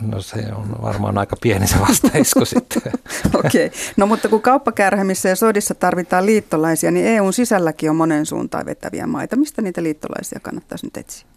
No 0.02 0.22
se 0.22 0.46
on 0.56 0.82
varmaan 0.82 1.18
aika 1.18 1.36
pieni 1.42 1.68
se 1.68 1.80
vastaisku 1.80 2.46
sitten. 2.56 2.82
Okei. 3.34 3.66
Okay. 3.66 3.80
No 3.98 4.06
mutta 4.06 4.30
kun 4.30 4.42
kauppakärhemissä 4.42 5.30
ja 5.30 5.36
sodissa 5.36 5.76
tarvitaan 5.76 6.26
liittolaisia, 6.26 6.92
niin 6.92 7.06
EUn 7.06 7.34
sisälläkin 7.34 7.90
on 7.90 7.96
monen 7.96 8.26
suuntaan 8.26 8.66
vetäviä 8.66 9.08
maita. 9.08 9.36
Mistä 9.36 9.62
niitä 9.62 9.84
liittolaisia 9.84 10.40
kannattaisi 10.42 10.86
nyt 10.86 10.98
etsiä? 10.98 11.28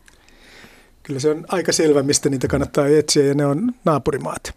Kyllä 1.07 1.21
se 1.21 1.31
on 1.31 1.45
aika 1.49 1.73
selvä, 1.73 2.03
mistä 2.03 2.29
niitä 2.29 2.49
kannattaa 2.49 2.87
etsiä 2.87 3.25
ja 3.25 3.35
ne 3.35 3.47
on 3.47 3.73
naapurimaat. 3.85 4.55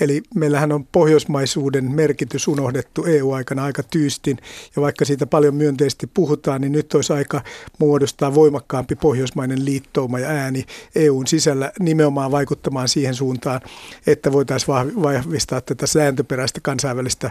Eli 0.00 0.22
meillähän 0.34 0.72
on 0.72 0.86
pohjoismaisuuden 0.86 1.90
merkitys 1.92 2.48
unohdettu 2.48 3.04
EU-aikana 3.04 3.64
aika 3.64 3.82
tyystin, 3.82 4.38
ja 4.76 4.82
vaikka 4.82 5.04
siitä 5.04 5.26
paljon 5.26 5.54
myönteisesti 5.54 6.06
puhutaan, 6.06 6.60
niin 6.60 6.72
nyt 6.72 6.94
olisi 6.94 7.12
aika 7.12 7.42
muodostaa 7.78 8.34
voimakkaampi 8.34 8.96
pohjoismainen 8.96 9.64
liittouma 9.64 10.18
ja 10.18 10.28
ääni 10.28 10.64
EUn 10.94 11.26
sisällä 11.26 11.72
nimenomaan 11.80 12.30
vaikuttamaan 12.30 12.88
siihen 12.88 13.14
suuntaan, 13.14 13.60
että 14.06 14.32
voitaisiin 14.32 14.74
vahvistaa 15.02 15.60
tätä 15.60 15.86
sääntöperäistä 15.86 16.60
kansainvälistä 16.62 17.30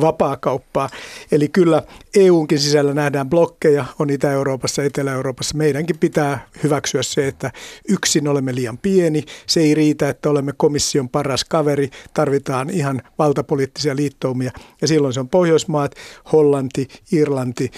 vapaakauppaa. 0.00 0.90
Eli 1.32 1.48
kyllä 1.48 1.82
EUnkin 2.16 2.58
sisällä 2.58 2.94
nähdään 2.94 3.30
blokkeja, 3.30 3.84
on 3.98 4.10
Itä-Euroopassa, 4.10 4.84
Etelä-Euroopassa. 4.84 5.56
Meidänkin 5.56 5.98
pitää 5.98 6.48
hyväksyä 6.62 7.02
se, 7.02 7.28
että 7.28 7.50
yksin 7.88 8.28
olemme 8.28 8.54
liian 8.54 8.78
pieni. 8.78 9.24
Se 9.46 9.60
ei 9.60 9.74
riitä, 9.74 10.08
että 10.08 10.30
olemme 10.30 10.52
komission 10.56 11.08
paras 11.08 11.44
kaveri, 11.44 11.90
tarvitaan 12.14 12.70
ihan 12.70 13.02
valtapoliittisia 13.18 13.96
liittoumia. 13.96 14.50
Ja 14.80 14.88
silloin 14.88 15.14
se 15.14 15.20
on 15.20 15.28
Pohjoismaat, 15.28 15.94
Hollanti, 16.32 16.88
Irlanti, 17.12 17.70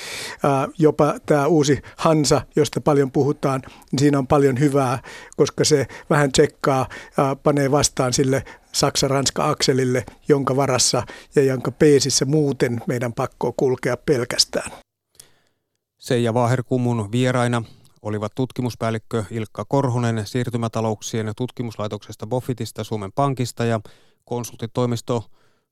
jopa 0.79 1.15
tämä 1.27 1.47
uusi 1.47 1.79
Hansa, 1.97 2.43
josta 2.57 2.81
paljon 2.81 3.13
puhutaan, 3.13 3.63
niin 3.93 3.99
siinä 3.99 4.19
on 4.19 4.27
paljon 4.27 4.61
hyvää, 4.61 4.99
koska 5.37 5.65
se 5.65 5.87
vähän 6.11 6.33
tsekkaa, 6.33 6.89
panee 7.43 7.71
vastaan 7.71 8.13
sille 8.13 8.45
Saksa-Ranska-akselille, 8.73 10.05
jonka 10.29 10.57
varassa 10.57 11.03
ja 11.35 11.43
jonka 11.43 11.71
peesissä 11.71 12.25
muuten 12.25 12.81
meidän 12.87 13.13
pakko 13.13 13.53
kulkea 13.57 13.97
pelkästään. 13.97 14.71
Seija 15.99 16.35
Vaaherkumun 16.35 17.13
vieraina 17.13 17.63
olivat 18.03 18.33
tutkimuspäällikkö 18.35 19.25
Ilkka 19.31 19.65
Korhonen 19.65 20.27
siirtymätalouksien 20.27 21.33
tutkimuslaitoksesta 21.37 22.27
Bofitista 22.27 22.85
Suomen 22.85 23.13
Pankista 23.15 23.65
ja 23.65 23.81
konsulttitoimisto 24.25 25.25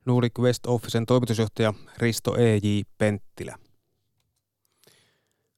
Nordic 0.06 0.38
West 0.38 0.66
Officen 0.66 1.06
toimitusjohtaja 1.06 1.74
Risto 1.98 2.36
E.J. 2.36 2.80
Penttilä. 2.98 3.56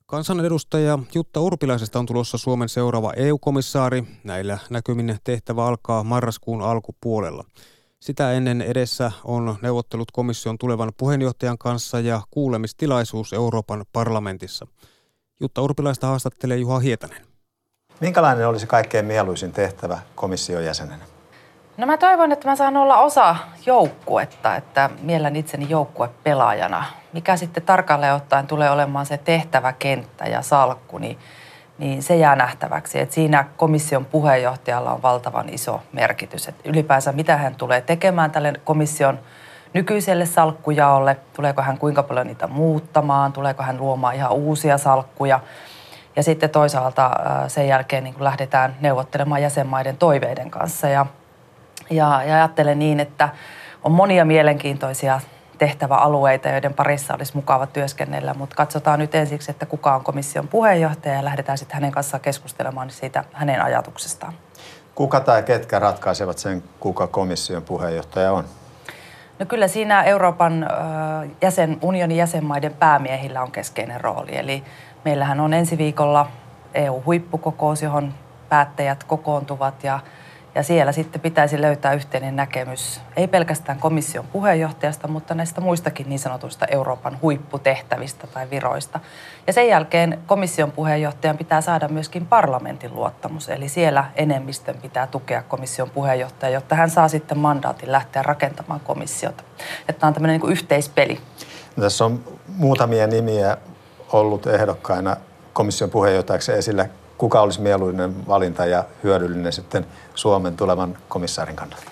Kansanedustaja 0.07 0.99
Jutta 1.15 1.41
Urpilaisesta 1.41 1.99
on 1.99 2.07
tulossa 2.07 2.39
Suomen 2.39 2.69
seuraava 2.69 3.13
EU-komissaari. 3.13 4.05
Näillä 4.25 4.59
näkymin 4.71 5.19
tehtävä 5.25 5.67
alkaa 5.67 6.05
marraskuun 6.05 6.63
alkupuolella. 6.63 7.45
Sitä 8.01 8.33
ennen 8.33 8.63
edessä 8.63 9.13
on 9.25 9.57
neuvottelut 9.63 10.11
komission 10.11 10.59
tulevan 10.59 10.93
puheenjohtajan 10.97 11.59
kanssa 11.59 12.01
ja 12.01 12.23
kuulemistilaisuus 12.31 13.33
Euroopan 13.33 13.85
parlamentissa. 13.93 14.67
Jutta 15.41 15.63
Urpilaista 15.63 16.07
haastattelee 16.07 16.57
Juha 16.57 16.79
Hietanen. 16.79 17.23
Minkälainen 18.01 18.49
olisi 18.49 18.67
kaikkein 18.67 19.05
mieluisin 19.05 19.53
tehtävä 19.53 19.99
komission 20.15 20.65
jäsenenä? 20.65 21.05
No 21.77 21.87
mä 21.87 21.97
toivon, 21.97 22.33
että 22.33 22.49
mä 22.49 22.57
saan 22.57 22.77
olla 22.77 22.97
osa 22.97 23.37
joukkuetta, 23.67 24.57
että 24.57 24.91
miellän 25.03 25.37
itseni 25.37 25.67
joukkuepelaajana. 25.69 26.85
Mikä 27.13 27.37
sitten 27.37 27.63
tarkalleen 27.63 28.15
ottaen 28.15 28.47
tulee 28.47 28.71
olemaan 28.71 29.07
se 29.07 29.19
tehtäväkenttä 29.19 30.25
ja 30.25 30.43
salkku, 30.43 30.99
niin, 30.99 31.19
niin 31.79 32.03
se 32.03 32.17
jää 32.17 32.37
nähtäväksi. 32.37 33.01
Et 33.01 33.13
siinä 33.13 33.45
komission 33.57 34.05
puheenjohtajalla 34.05 34.93
on 34.93 35.03
valtavan 35.03 35.49
iso 35.49 35.81
merkitys. 35.93 36.49
Et 36.49 36.57
ylipäänsä 36.65 37.13
mitä 37.13 37.37
hän 37.37 37.55
tulee 37.55 37.81
tekemään 37.81 38.31
tälle 38.31 38.53
komission 38.65 39.19
nykyiselle 39.75 40.27
salkkujaolle, 40.27 41.17
tuleeko 41.33 41.63
hän 41.63 41.79
kuinka 41.79 42.03
paljon 42.03 42.27
niitä 42.27 42.47
muuttamaan, 42.47 43.33
tuleeko 43.33 43.63
hän 43.63 43.79
luomaan 43.79 44.15
ihan 44.15 44.33
uusia 44.33 44.79
salkkuja. 44.79 45.41
Ja 46.17 46.23
sitten 46.23 46.51
toisaalta 46.51 47.11
sen 47.49 47.69
jälkeen 47.69 48.05
niin 48.05 48.15
lähdetään 48.19 48.77
neuvottelemaan 48.81 49.43
jäsenmaiden 49.43 49.97
toiveiden 49.97 50.51
kanssa. 50.51 50.89
Ja 50.89 51.07
Ja, 51.91 52.23
ja 52.25 52.35
ajattelen 52.35 52.79
niin, 52.79 53.01
että 53.01 53.29
on 53.85 53.93
monia 53.93 54.25
mielenkiintoisia 54.25 55.21
tehtäväalueita, 55.59 56.49
joiden 56.49 56.75
parissa 56.75 57.15
olisi 57.15 57.37
mukava 57.37 57.67
työskennellä, 57.67 58.35
mutta 58.35 58.57
katsotaan 58.57 58.99
nyt 58.99 59.15
ensiksi, 59.15 59.51
että 59.51 59.67
kuka 59.67 59.95
on 59.95 60.05
komission 60.05 60.49
puheenjohtaja 60.49 61.15
ja 61.15 61.25
lähdetään 61.25 61.59
sitten 61.59 61.75
hänen 61.75 61.93
kanssaan 61.93 62.21
keskustelemaan 62.21 62.91
siitä 62.91 63.25
hänen 63.33 63.63
ajatuksestaan. 63.63 64.33
Kuka 64.95 65.21
tai 65.21 65.43
ketkä 65.43 65.79
ratkaisevat 65.79 66.39
sen, 66.39 66.63
kuka 66.81 67.07
komission 67.07 67.63
puheenjohtaja 67.63 68.33
on? 68.33 68.45
No 69.41 69.47
kyllä 69.47 69.69
siinä 69.69 70.03
Euroopan 70.03 70.67
jäsen, 71.43 71.79
unionin 71.83 72.17
jäsenmaiden 72.17 72.75
päämiehillä 72.75 73.43
on 73.43 73.51
keskeinen 73.51 74.01
rooli. 74.01 74.37
Eli 74.37 74.65
meillähän 75.05 75.41
on 75.41 75.55
ensi 75.55 75.79
viikolla 75.79 76.27
EU-huippukokous, 76.75 77.83
johon 77.83 78.15
päättäjät 78.49 79.05
kokoontuvat 79.05 79.85
ja 79.85 80.01
ja 80.55 80.63
siellä 80.63 80.93
sitten 80.93 81.21
pitäisi 81.21 81.61
löytää 81.61 81.93
yhteinen 81.93 82.37
näkemys, 82.37 83.01
ei 83.17 83.29
pelkästään 83.29 83.79
komission 83.79 84.25
puheenjohtajasta, 84.27 85.09
mutta 85.09 85.35
näistä 85.35 85.61
muistakin 85.61 86.09
niin 86.09 86.19
sanotuista 86.19 86.67
Euroopan 86.67 87.19
huipputehtävistä 87.23 88.27
tai 88.27 88.51
viroista. 88.51 89.01
Ja 89.47 89.53
sen 89.53 89.69
jälkeen 89.69 90.19
komission 90.27 90.73
puheenjohtajan 90.73 91.39
pitää 91.39 91.61
saada 91.61 91.89
myöskin 91.89 92.27
parlamentin 92.27 92.95
luottamus, 92.95 93.49
eli 93.49 93.69
siellä 93.69 94.05
enemmistön 94.17 94.77
pitää 94.83 95.07
tukea 95.07 95.43
komission 95.43 95.91
puheenjohtajaa, 95.91 96.55
jotta 96.55 96.75
hän 96.75 96.91
saa 96.91 97.09
sitten 97.09 97.39
mandaatin 97.39 97.93
lähteä 97.93 98.23
rakentamaan 98.23 98.81
komissiota. 98.81 99.45
Että 99.89 100.01
tämä 100.01 100.09
on 100.09 100.15
tämmöinen 100.15 100.41
niin 100.41 100.53
yhteispeli. 100.53 101.21
Tässä 101.81 102.05
on 102.05 102.25
muutamia 102.57 103.07
nimiä 103.07 103.57
ollut 104.13 104.47
ehdokkaina 104.47 105.17
komission 105.53 105.91
puheenjohtajaksi 105.91 106.53
esillä 106.53 106.89
kuka 107.21 107.41
olisi 107.41 107.61
mieluinen 107.61 108.27
valinta 108.27 108.67
ja 108.67 108.85
hyödyllinen 109.03 109.53
sitten 109.53 109.87
Suomen 110.15 110.57
tulevan 110.57 110.99
komissaarin 111.09 111.57
kannalta? 111.57 111.87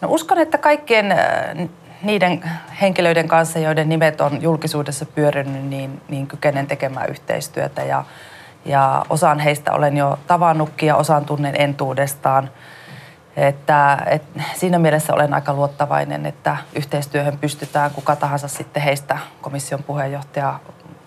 No 0.00 0.08
uskon, 0.10 0.38
että 0.38 0.58
kaikkien 0.58 1.12
äh, 1.12 1.18
niiden 2.02 2.50
henkilöiden 2.80 3.28
kanssa, 3.28 3.58
joiden 3.58 3.88
nimet 3.88 4.20
on 4.20 4.42
julkisuudessa 4.42 5.06
pyörinyt, 5.06 5.64
niin, 5.64 6.02
niin 6.08 6.26
kykenen 6.26 6.66
tekemään 6.66 7.10
yhteistyötä. 7.10 7.82
Ja, 7.82 8.04
ja 8.64 9.06
osaan 9.10 9.38
heistä 9.38 9.72
olen 9.72 9.96
jo 9.96 10.18
tavannutkin 10.26 10.86
ja 10.86 10.96
osaan 10.96 11.24
tunnen 11.24 11.60
entuudestaan. 11.60 12.50
Että, 13.36 13.98
et, 14.06 14.22
siinä 14.54 14.78
mielessä 14.78 15.14
olen 15.14 15.34
aika 15.34 15.54
luottavainen, 15.54 16.26
että 16.26 16.56
yhteistyöhön 16.74 17.38
pystytään 17.38 17.90
kuka 17.90 18.16
tahansa 18.16 18.48
sitten 18.48 18.82
heistä 18.82 19.18
komission 19.40 19.82
puheenjohtaja 19.82 20.60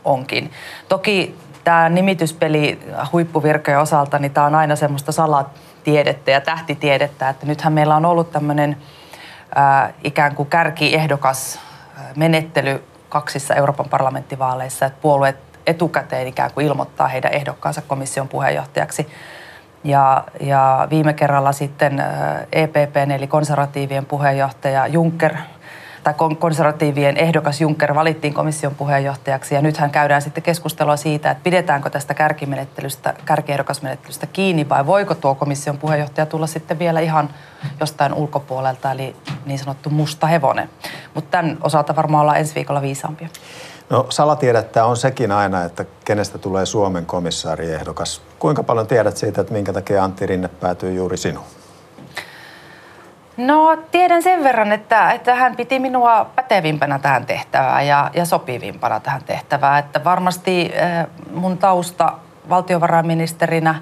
onkin. 0.06 0.52
Toki 0.90 1.36
tämä 1.66 1.90
nimityspeli 1.90 2.80
huippuvirkojen 3.12 3.80
osalta, 3.80 4.20
niin 4.20 4.32
tämä 4.32 4.48
on 4.48 4.56
aina 4.56 4.76
semmoista 4.76 5.12
salatiedettä 5.12 6.32
ja 6.32 6.42
tähtitiedettä, 6.42 7.30
että 7.30 7.46
nythän 7.46 7.74
meillä 7.74 7.96
on 7.96 8.06
ollut 8.06 8.32
tämmöinen 8.32 8.78
äh, 9.58 9.94
ikään 10.04 10.36
kuin 10.36 10.50
kärkiehdokas 10.50 11.60
menettely 12.16 12.84
kaksissa 13.10 13.56
Euroopan 13.56 13.90
parlamenttivaaleissa, 13.90 14.86
että 14.86 15.02
puolueet 15.02 15.38
etukäteen 15.68 16.28
ikään 16.28 16.52
kuin 16.54 16.66
ilmoittaa 16.66 17.08
heidän 17.08 17.34
ehdokkaansa 17.34 17.82
komission 17.82 18.28
puheenjohtajaksi. 18.28 19.08
Ja, 19.84 20.24
ja 20.40 20.88
viime 20.90 21.14
kerralla 21.14 21.52
sitten 21.52 22.04
EPPn 22.52 23.12
eli 23.12 23.28
konservatiivien 23.28 24.06
puheenjohtaja 24.06 24.88
Juncker– 24.88 25.36
tai 26.06 26.14
konservatiivien 26.40 27.18
ehdokas 27.18 27.62
Juncker 27.62 27.96
valittiin 27.96 28.34
komission 28.34 28.76
puheenjohtajaksi 28.76 29.56
ja 29.56 29.62
nythän 29.62 29.92
käydään 29.92 30.22
sitten 30.22 30.44
keskustelua 30.44 30.98
siitä, 30.98 31.32
että 31.32 31.44
pidetäänkö 31.44 31.90
tästä 31.90 32.14
kärkimenettelystä, 32.14 33.14
kärkiehdokasmenettelystä 33.26 34.28
kiinni 34.28 34.70
vai 34.70 34.86
voiko 34.86 35.16
tuo 35.16 35.36
komission 35.36 35.78
puheenjohtaja 35.78 36.26
tulla 36.26 36.48
sitten 36.48 36.80
vielä 36.80 37.00
ihan 37.00 37.30
jostain 37.80 38.14
ulkopuolelta, 38.14 38.92
eli 38.92 39.16
niin 39.46 39.60
sanottu 39.60 39.90
musta 39.90 40.28
hevonen. 40.28 40.70
Mutta 41.14 41.32
tämän 41.32 41.58
osalta 41.62 41.96
varmaan 41.96 42.22
ollaan 42.22 42.40
ensi 42.40 42.56
viikolla 42.56 42.82
viisaampia. 42.82 43.30
No 43.90 44.06
salatiedettä 44.10 44.86
on 44.86 44.98
sekin 44.98 45.32
aina, 45.32 45.64
että 45.64 45.86
kenestä 46.06 46.38
tulee 46.38 46.66
Suomen 46.66 47.06
komissaariehdokas. 47.06 48.22
Kuinka 48.40 48.64
paljon 48.64 48.88
tiedät 48.88 49.18
siitä, 49.18 49.42
että 49.42 49.54
minkä 49.54 49.74
takia 49.74 50.04
Antti 50.04 50.26
Rinne 50.26 50.48
päätyy 50.48 50.94
juuri 50.94 51.18
sinuun? 51.18 51.46
No 53.38 53.78
tiedän 53.92 54.24
sen 54.24 54.44
verran, 54.44 54.72
että, 54.72 55.12
että 55.12 55.36
hän 55.36 55.56
piti 55.56 55.80
minua 55.80 56.26
pätevimpänä 56.36 57.00
tähän 57.00 57.26
tehtävään 57.26 57.88
ja, 57.88 58.12
ja 58.14 58.26
sopivimpana 58.26 59.00
tähän 59.00 59.24
tehtävään. 59.24 59.80
Että 59.80 60.04
varmasti 60.04 60.72
äh, 60.82 61.08
mun 61.34 61.58
tausta 61.58 62.14
valtiovarainministerinä, 62.50 63.76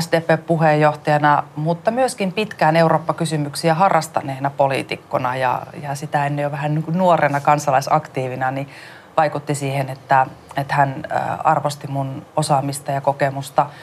SDP-puheenjohtajana, 0.00 1.42
mutta 1.56 1.90
myöskin 1.90 2.32
pitkään 2.32 2.76
Eurooppa-kysymyksiä 2.76 3.74
harrastaneena 3.74 4.50
poliitikkona 4.50 5.36
ja, 5.36 5.62
ja 5.82 5.94
sitä 5.94 6.26
ennen 6.26 6.42
jo 6.42 6.50
vähän 6.50 6.74
niin 6.74 6.84
nuorena 6.88 7.40
kansalaisaktiivina, 7.40 8.50
niin 8.50 8.68
vaikutti 9.16 9.54
siihen, 9.54 9.90
että, 9.90 10.26
että 10.56 10.74
hän 10.74 10.94
äh, 11.12 11.22
arvosti 11.44 11.86
mun 11.86 12.26
osaamista 12.36 12.92
ja 12.92 13.00
kokemusta– 13.00 13.66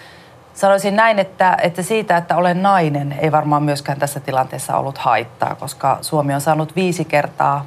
Sanoisin 0.53 0.95
näin, 0.95 1.19
että, 1.19 1.57
että 1.61 1.81
siitä, 1.81 2.17
että 2.17 2.37
olen 2.37 2.63
nainen, 2.63 3.15
ei 3.19 3.31
varmaan 3.31 3.63
myöskään 3.63 3.99
tässä 3.99 4.19
tilanteessa 4.19 4.77
ollut 4.77 4.97
haittaa, 4.97 5.55
koska 5.55 5.97
Suomi 6.01 6.33
on 6.33 6.41
saanut 6.41 6.75
viisi 6.75 7.05
kertaa 7.05 7.65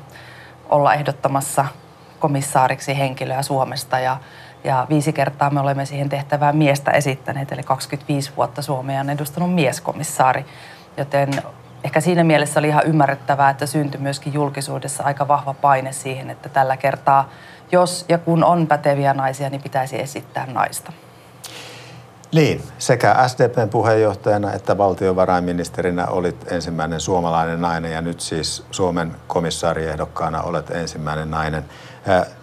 olla 0.68 0.94
ehdottamassa 0.94 1.64
komissaariksi 2.18 2.98
henkilöä 2.98 3.42
Suomesta 3.42 3.98
ja, 3.98 4.16
ja 4.64 4.86
viisi 4.88 5.12
kertaa 5.12 5.50
me 5.50 5.60
olemme 5.60 5.86
siihen 5.86 6.08
tehtävään 6.08 6.56
miestä 6.56 6.90
esittäneet, 6.90 7.52
eli 7.52 7.62
25 7.62 8.32
vuotta 8.36 8.62
Suomea 8.62 9.00
on 9.00 9.10
edustanut 9.10 9.54
mieskomissaari, 9.54 10.46
joten 10.96 11.42
ehkä 11.84 12.00
siinä 12.00 12.24
mielessä 12.24 12.60
oli 12.60 12.68
ihan 12.68 12.86
ymmärrettävää, 12.86 13.50
että 13.50 13.66
syntyi 13.66 14.00
myöskin 14.00 14.32
julkisuudessa 14.32 15.02
aika 15.04 15.28
vahva 15.28 15.54
paine 15.54 15.92
siihen, 15.92 16.30
että 16.30 16.48
tällä 16.48 16.76
kertaa, 16.76 17.28
jos 17.72 18.04
ja 18.08 18.18
kun 18.18 18.44
on 18.44 18.66
päteviä 18.66 19.14
naisia, 19.14 19.50
niin 19.50 19.62
pitäisi 19.62 20.00
esittää 20.00 20.46
naista. 20.46 20.92
Niin, 22.32 22.62
sekä 22.78 23.16
SDPn 23.26 23.68
puheenjohtajana 23.68 24.52
että 24.52 24.78
valtiovarainministerinä 24.78 26.06
olit 26.06 26.52
ensimmäinen 26.52 27.00
suomalainen 27.00 27.60
nainen 27.60 27.92
ja 27.92 28.02
nyt 28.02 28.20
siis 28.20 28.64
Suomen 28.70 29.16
komissaariehdokkaana 29.26 30.42
olet 30.42 30.70
ensimmäinen 30.70 31.30
nainen. 31.30 31.64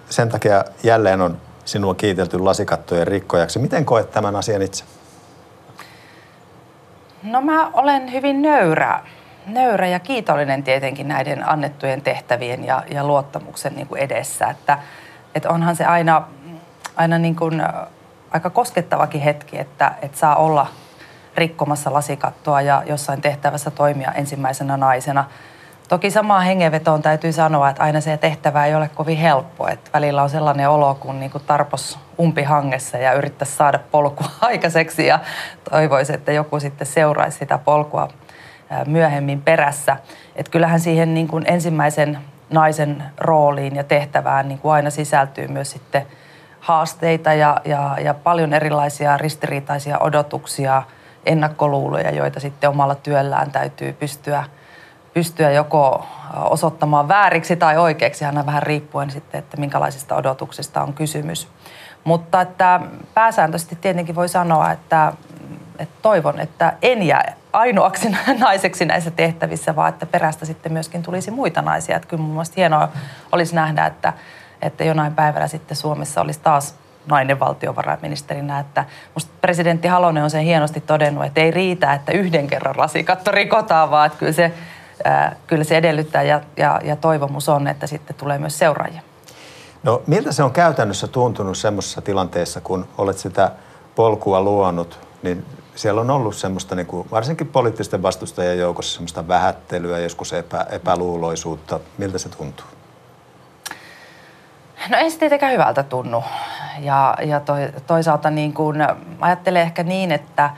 Sen 0.09 0.29
takia 0.29 0.65
jälleen 0.83 1.21
on 1.21 1.37
sinua 1.65 1.95
kiitelty 1.95 2.39
lasikattojen 2.39 3.07
rikkojaksi. 3.07 3.59
Miten 3.59 3.85
koet 3.85 4.11
tämän 4.11 4.35
asian 4.35 4.61
itse? 4.61 4.83
No 7.23 7.41
mä 7.41 7.69
olen 7.73 8.11
hyvin 8.11 8.41
nöyrä, 8.41 8.99
nöyrä 9.45 9.87
ja 9.87 9.99
kiitollinen 9.99 10.63
tietenkin 10.63 11.07
näiden 11.07 11.49
annettujen 11.49 12.01
tehtävien 12.01 12.65
ja, 12.65 12.83
ja 12.91 13.07
luottamuksen 13.07 13.75
niin 13.75 13.87
kuin 13.87 14.01
edessä. 14.01 14.47
Että, 14.47 14.77
että 15.35 15.49
onhan 15.49 15.75
se 15.75 15.85
aina, 15.85 16.27
aina 16.95 17.17
niin 17.17 17.35
kuin 17.35 17.61
aika 18.33 18.49
koskettavakin 18.49 19.21
hetki, 19.21 19.59
että, 19.59 19.91
että 20.01 20.17
saa 20.17 20.35
olla 20.35 20.67
rikkomassa 21.35 21.93
lasikattoa 21.93 22.61
ja 22.61 22.83
jossain 22.85 23.21
tehtävässä 23.21 23.71
toimia 23.71 24.11
ensimmäisenä 24.11 24.77
naisena. 24.77 25.25
Toki 25.87 26.11
samaan 26.11 26.43
hengenvetoon 26.43 27.01
täytyy 27.01 27.31
sanoa, 27.31 27.69
että 27.69 27.83
aina 27.83 28.01
se 28.01 28.17
tehtävä 28.17 28.65
ei 28.65 28.75
ole 28.75 28.89
kovin 28.95 29.17
helppo. 29.17 29.67
Että 29.67 29.89
välillä 29.93 30.23
on 30.23 30.29
sellainen 30.29 30.69
olo, 30.69 30.95
kun 30.95 31.19
niin 31.19 31.31
kuin 31.31 31.43
tarpos 31.47 31.99
umpihangessa 32.19 32.97
ja 32.97 33.13
yrittäisi 33.13 33.55
saada 33.55 33.79
polkua 33.91 34.27
aikaiseksi 34.41 35.07
ja 35.07 35.19
toivoisi, 35.71 36.13
että 36.13 36.31
joku 36.31 36.59
sitten 36.59 36.87
seuraisi 36.87 37.37
sitä 37.37 37.57
polkua 37.57 38.07
myöhemmin 38.85 39.41
perässä. 39.41 39.97
Että 40.35 40.51
kyllähän 40.51 40.79
siihen 40.79 41.13
niin 41.13 41.27
kuin 41.27 41.43
ensimmäisen 41.47 42.19
naisen 42.49 43.03
rooliin 43.17 43.75
ja 43.75 43.83
tehtävään 43.83 44.47
niin 44.47 44.59
kuin 44.59 44.73
aina 44.73 44.89
sisältyy 44.89 45.47
myös 45.47 45.71
sitten– 45.71 46.07
haasteita 46.63 47.33
ja, 47.33 47.61
ja, 47.65 47.97
ja 48.03 48.13
paljon 48.13 48.53
erilaisia 48.53 49.17
ristiriitaisia 49.17 49.99
odotuksia, 49.99 50.83
ennakkoluuloja, 51.25 52.11
joita 52.11 52.39
sitten 52.39 52.69
omalla 52.69 52.95
työllään 52.95 53.51
täytyy 53.51 53.93
pystyä, 53.93 54.43
pystyä 55.13 55.51
joko 55.51 56.05
osoittamaan 56.33 57.07
vääriksi 57.07 57.55
tai 57.55 57.77
oikeiksi, 57.77 58.25
aina 58.25 58.45
vähän 58.45 58.63
riippuen 58.63 59.11
sitten, 59.11 59.39
että 59.39 59.57
minkälaisista 59.57 60.15
odotuksista 60.15 60.81
on 60.81 60.93
kysymys. 60.93 61.47
Mutta 62.03 62.41
että 62.41 62.81
pääsääntöisesti 63.13 63.75
tietenkin 63.81 64.15
voi 64.15 64.29
sanoa, 64.29 64.71
että, 64.71 65.13
että 65.79 65.95
toivon, 66.01 66.39
että 66.39 66.73
en 66.81 67.03
jää 67.03 67.33
ainoaksi 67.53 68.09
naiseksi 68.39 68.85
näissä 68.85 69.11
tehtävissä, 69.11 69.75
vaan 69.75 69.89
että 69.89 70.05
perästä 70.05 70.45
sitten 70.45 70.73
myöskin 70.73 71.03
tulisi 71.03 71.31
muita 71.31 71.61
naisia. 71.61 71.95
Että 71.95 72.07
kyllä 72.07 72.23
mun 72.23 72.31
mielestä 72.31 72.53
hienoa 72.57 72.89
olisi 73.31 73.55
nähdä, 73.55 73.85
että 73.85 74.13
että 74.63 74.83
jonain 74.83 75.15
päivällä 75.15 75.47
sitten 75.47 75.77
Suomessa 75.77 76.21
olisi 76.21 76.39
taas 76.39 76.75
nainen 77.07 77.39
valtiovarainministerinä. 77.39 78.59
Että 78.59 78.85
musta 79.13 79.31
presidentti 79.41 79.87
Halonen 79.87 80.23
on 80.23 80.29
sen 80.29 80.43
hienosti 80.43 80.81
todennut, 80.81 81.25
että 81.25 81.41
ei 81.41 81.51
riitä, 81.51 81.93
että 81.93 82.11
yhden 82.11 82.47
kerran 82.47 82.75
lasikatto 82.77 83.31
rikotaan, 83.31 83.91
vaan 83.91 84.05
että 84.05 84.19
kyllä 84.19 84.31
se, 84.31 84.53
ää, 85.03 85.35
kyllä 85.47 85.63
se 85.63 85.77
edellyttää 85.77 86.23
ja, 86.23 86.41
ja, 86.57 86.81
ja 86.83 86.95
toivomus 86.95 87.49
on, 87.49 87.67
että 87.67 87.87
sitten 87.87 88.15
tulee 88.15 88.37
myös 88.37 88.59
seuraajia. 88.59 89.01
No 89.83 90.01
miltä 90.07 90.31
se 90.31 90.43
on 90.43 90.51
käytännössä 90.51 91.07
tuntunut 91.07 91.57
semmoisessa 91.57 92.01
tilanteessa, 92.01 92.61
kun 92.61 92.87
olet 92.97 93.17
sitä 93.17 93.51
polkua 93.95 94.41
luonut, 94.41 94.99
niin 95.23 95.45
siellä 95.75 96.01
on 96.01 96.09
ollut 96.09 96.35
semmoista, 96.35 96.75
niin 96.75 96.85
kuin, 96.85 97.07
varsinkin 97.11 97.47
poliittisten 97.47 98.01
vastustajien 98.01 98.59
joukossa, 98.59 98.93
semmoista 98.93 99.27
vähättelyä, 99.27 99.99
joskus 99.99 100.33
epä, 100.33 100.65
epäluuloisuutta. 100.69 101.79
Miltä 101.97 102.17
se 102.17 102.29
tuntuu? 102.29 102.65
No 104.89 104.97
ei 104.97 105.11
se 105.11 105.19
tietenkään 105.19 105.53
hyvältä 105.53 105.83
tunnu. 105.83 106.23
Ja, 106.79 107.15
ja 107.25 107.39
to, 107.39 107.53
toisaalta 107.87 108.29
niin 108.29 108.53
kuin, 108.53 108.77
ajattelen 109.21 109.61
ehkä 109.61 109.83
niin, 109.83 110.11
että 110.11 110.49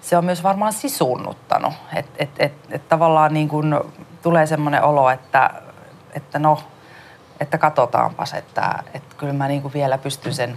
se 0.00 0.16
on 0.16 0.24
myös 0.24 0.42
varmaan 0.42 0.72
sisuunnuttanut. 0.72 1.74
Että 1.94 2.12
et, 2.18 2.30
et, 2.38 2.52
et 2.70 2.88
tavallaan 2.88 3.34
niin 3.34 3.48
kuin 3.48 3.74
tulee 4.22 4.46
semmoinen 4.46 4.82
olo, 4.82 5.10
että, 5.10 5.50
että 6.14 6.38
no, 6.38 6.58
että 7.40 7.58
katsotaanpas, 7.58 8.34
että, 8.34 8.82
että 8.94 9.14
kyllä 9.18 9.32
mä 9.32 9.48
niin 9.48 9.72
vielä 9.74 9.98
pystyn 9.98 10.34
sen 10.34 10.56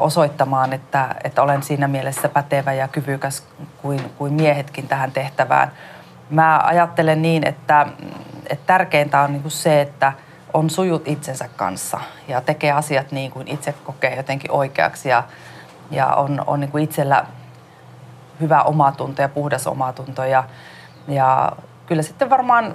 osoittamaan, 0.00 0.72
että, 0.72 1.14
että 1.24 1.42
olen 1.42 1.62
siinä 1.62 1.88
mielessä 1.88 2.28
pätevä 2.28 2.72
ja 2.72 2.88
kyvykäs 2.88 3.46
kuin, 3.82 4.10
kuin 4.18 4.32
miehetkin 4.32 4.88
tähän 4.88 5.12
tehtävään. 5.12 5.72
Mä 6.30 6.60
ajattelen 6.64 7.22
niin, 7.22 7.46
että, 7.46 7.86
että 8.46 8.66
tärkeintä 8.66 9.20
on 9.20 9.32
niin 9.32 9.50
se, 9.50 9.80
että 9.80 10.12
on 10.54 10.70
sujut 10.70 11.08
itsensä 11.08 11.48
kanssa 11.56 12.00
ja 12.28 12.40
tekee 12.40 12.72
asiat 12.72 13.12
niin 13.12 13.30
kuin 13.30 13.48
itse 13.48 13.74
kokee 13.84 14.16
jotenkin 14.16 14.50
oikeaksi 14.50 15.08
ja, 15.08 15.22
ja 15.90 16.06
on, 16.06 16.44
on 16.46 16.60
niin 16.60 16.70
kuin 16.70 16.84
itsellä 16.84 17.26
hyvä 18.40 18.62
omatunto 18.62 19.22
ja 19.22 19.28
puhdas 19.28 19.66
omatunto. 19.66 20.24
Ja, 20.24 20.44
ja 21.08 21.52
kyllä 21.86 22.02
sitten 22.02 22.30
varmaan 22.30 22.74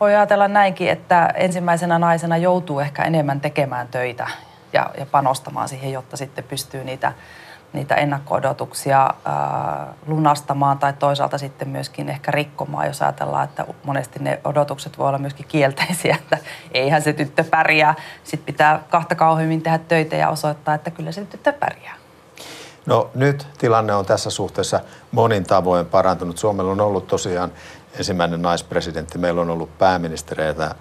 voi 0.00 0.14
ajatella 0.14 0.48
näinkin, 0.48 0.90
että 0.90 1.26
ensimmäisenä 1.26 1.98
naisena 1.98 2.36
joutuu 2.36 2.80
ehkä 2.80 3.02
enemmän 3.02 3.40
tekemään 3.40 3.88
töitä 3.88 4.28
ja, 4.72 4.90
ja 4.98 5.06
panostamaan 5.06 5.68
siihen, 5.68 5.92
jotta 5.92 6.16
sitten 6.16 6.44
pystyy 6.44 6.84
niitä, 6.84 7.12
niitä 7.76 7.94
ennakko-odotuksia 7.94 9.10
lunastamaan 10.06 10.78
tai 10.78 10.92
toisaalta 10.92 11.38
sitten 11.38 11.68
myöskin 11.68 12.08
ehkä 12.08 12.30
rikkomaan, 12.30 12.86
jos 12.86 13.02
ajatellaan, 13.02 13.44
että 13.44 13.66
monesti 13.84 14.18
ne 14.18 14.40
odotukset 14.44 14.98
voi 14.98 15.08
olla 15.08 15.18
myöskin 15.18 15.46
kielteisiä, 15.48 16.16
että 16.22 16.38
eihän 16.72 17.02
se 17.02 17.12
tyttö 17.12 17.44
pärjää. 17.44 17.94
Sitten 18.24 18.46
pitää 18.46 18.80
kahta 18.90 19.14
kauheammin 19.14 19.62
tehdä 19.62 19.78
töitä 19.78 20.16
ja 20.16 20.28
osoittaa, 20.28 20.74
että 20.74 20.90
kyllä 20.90 21.12
se 21.12 21.24
tyttö 21.24 21.52
pärjää. 21.52 21.94
No 22.86 23.10
nyt 23.14 23.46
tilanne 23.58 23.94
on 23.94 24.06
tässä 24.06 24.30
suhteessa 24.30 24.80
monin 25.12 25.44
tavoin 25.44 25.86
parantunut. 25.86 26.38
Suomella 26.38 26.72
on 26.72 26.80
ollut 26.80 27.06
tosiaan 27.06 27.52
ensimmäinen 27.98 28.42
naispresidentti. 28.42 29.18
Meillä 29.18 29.40
on 29.40 29.50
ollut 29.50 29.78
pääministereitä, 29.78 30.74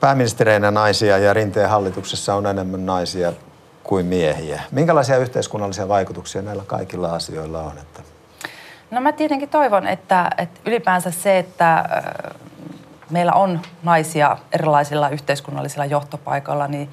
pääministereinä 0.00 0.70
naisia 0.70 1.18
ja 1.18 1.32
Rinteen 1.32 1.68
hallituksessa 1.68 2.34
on 2.34 2.46
enemmän 2.46 2.86
naisia 2.86 3.32
kuin 3.88 4.06
miehiä. 4.06 4.62
Minkälaisia 4.70 5.16
yhteiskunnallisia 5.16 5.88
vaikutuksia 5.88 6.42
näillä 6.42 6.62
kaikilla 6.66 7.14
asioilla 7.14 7.62
on? 7.62 7.72
Että... 7.78 8.02
No 8.90 9.00
mä 9.00 9.12
tietenkin 9.12 9.48
toivon, 9.48 9.86
että, 9.86 10.30
että 10.38 10.60
ylipäänsä 10.66 11.10
se, 11.10 11.38
että 11.38 11.84
meillä 13.10 13.32
on 13.32 13.60
naisia 13.82 14.36
erilaisilla 14.52 15.08
yhteiskunnallisilla 15.08 15.84
johtopaikoilla, 15.84 16.68
niin 16.68 16.90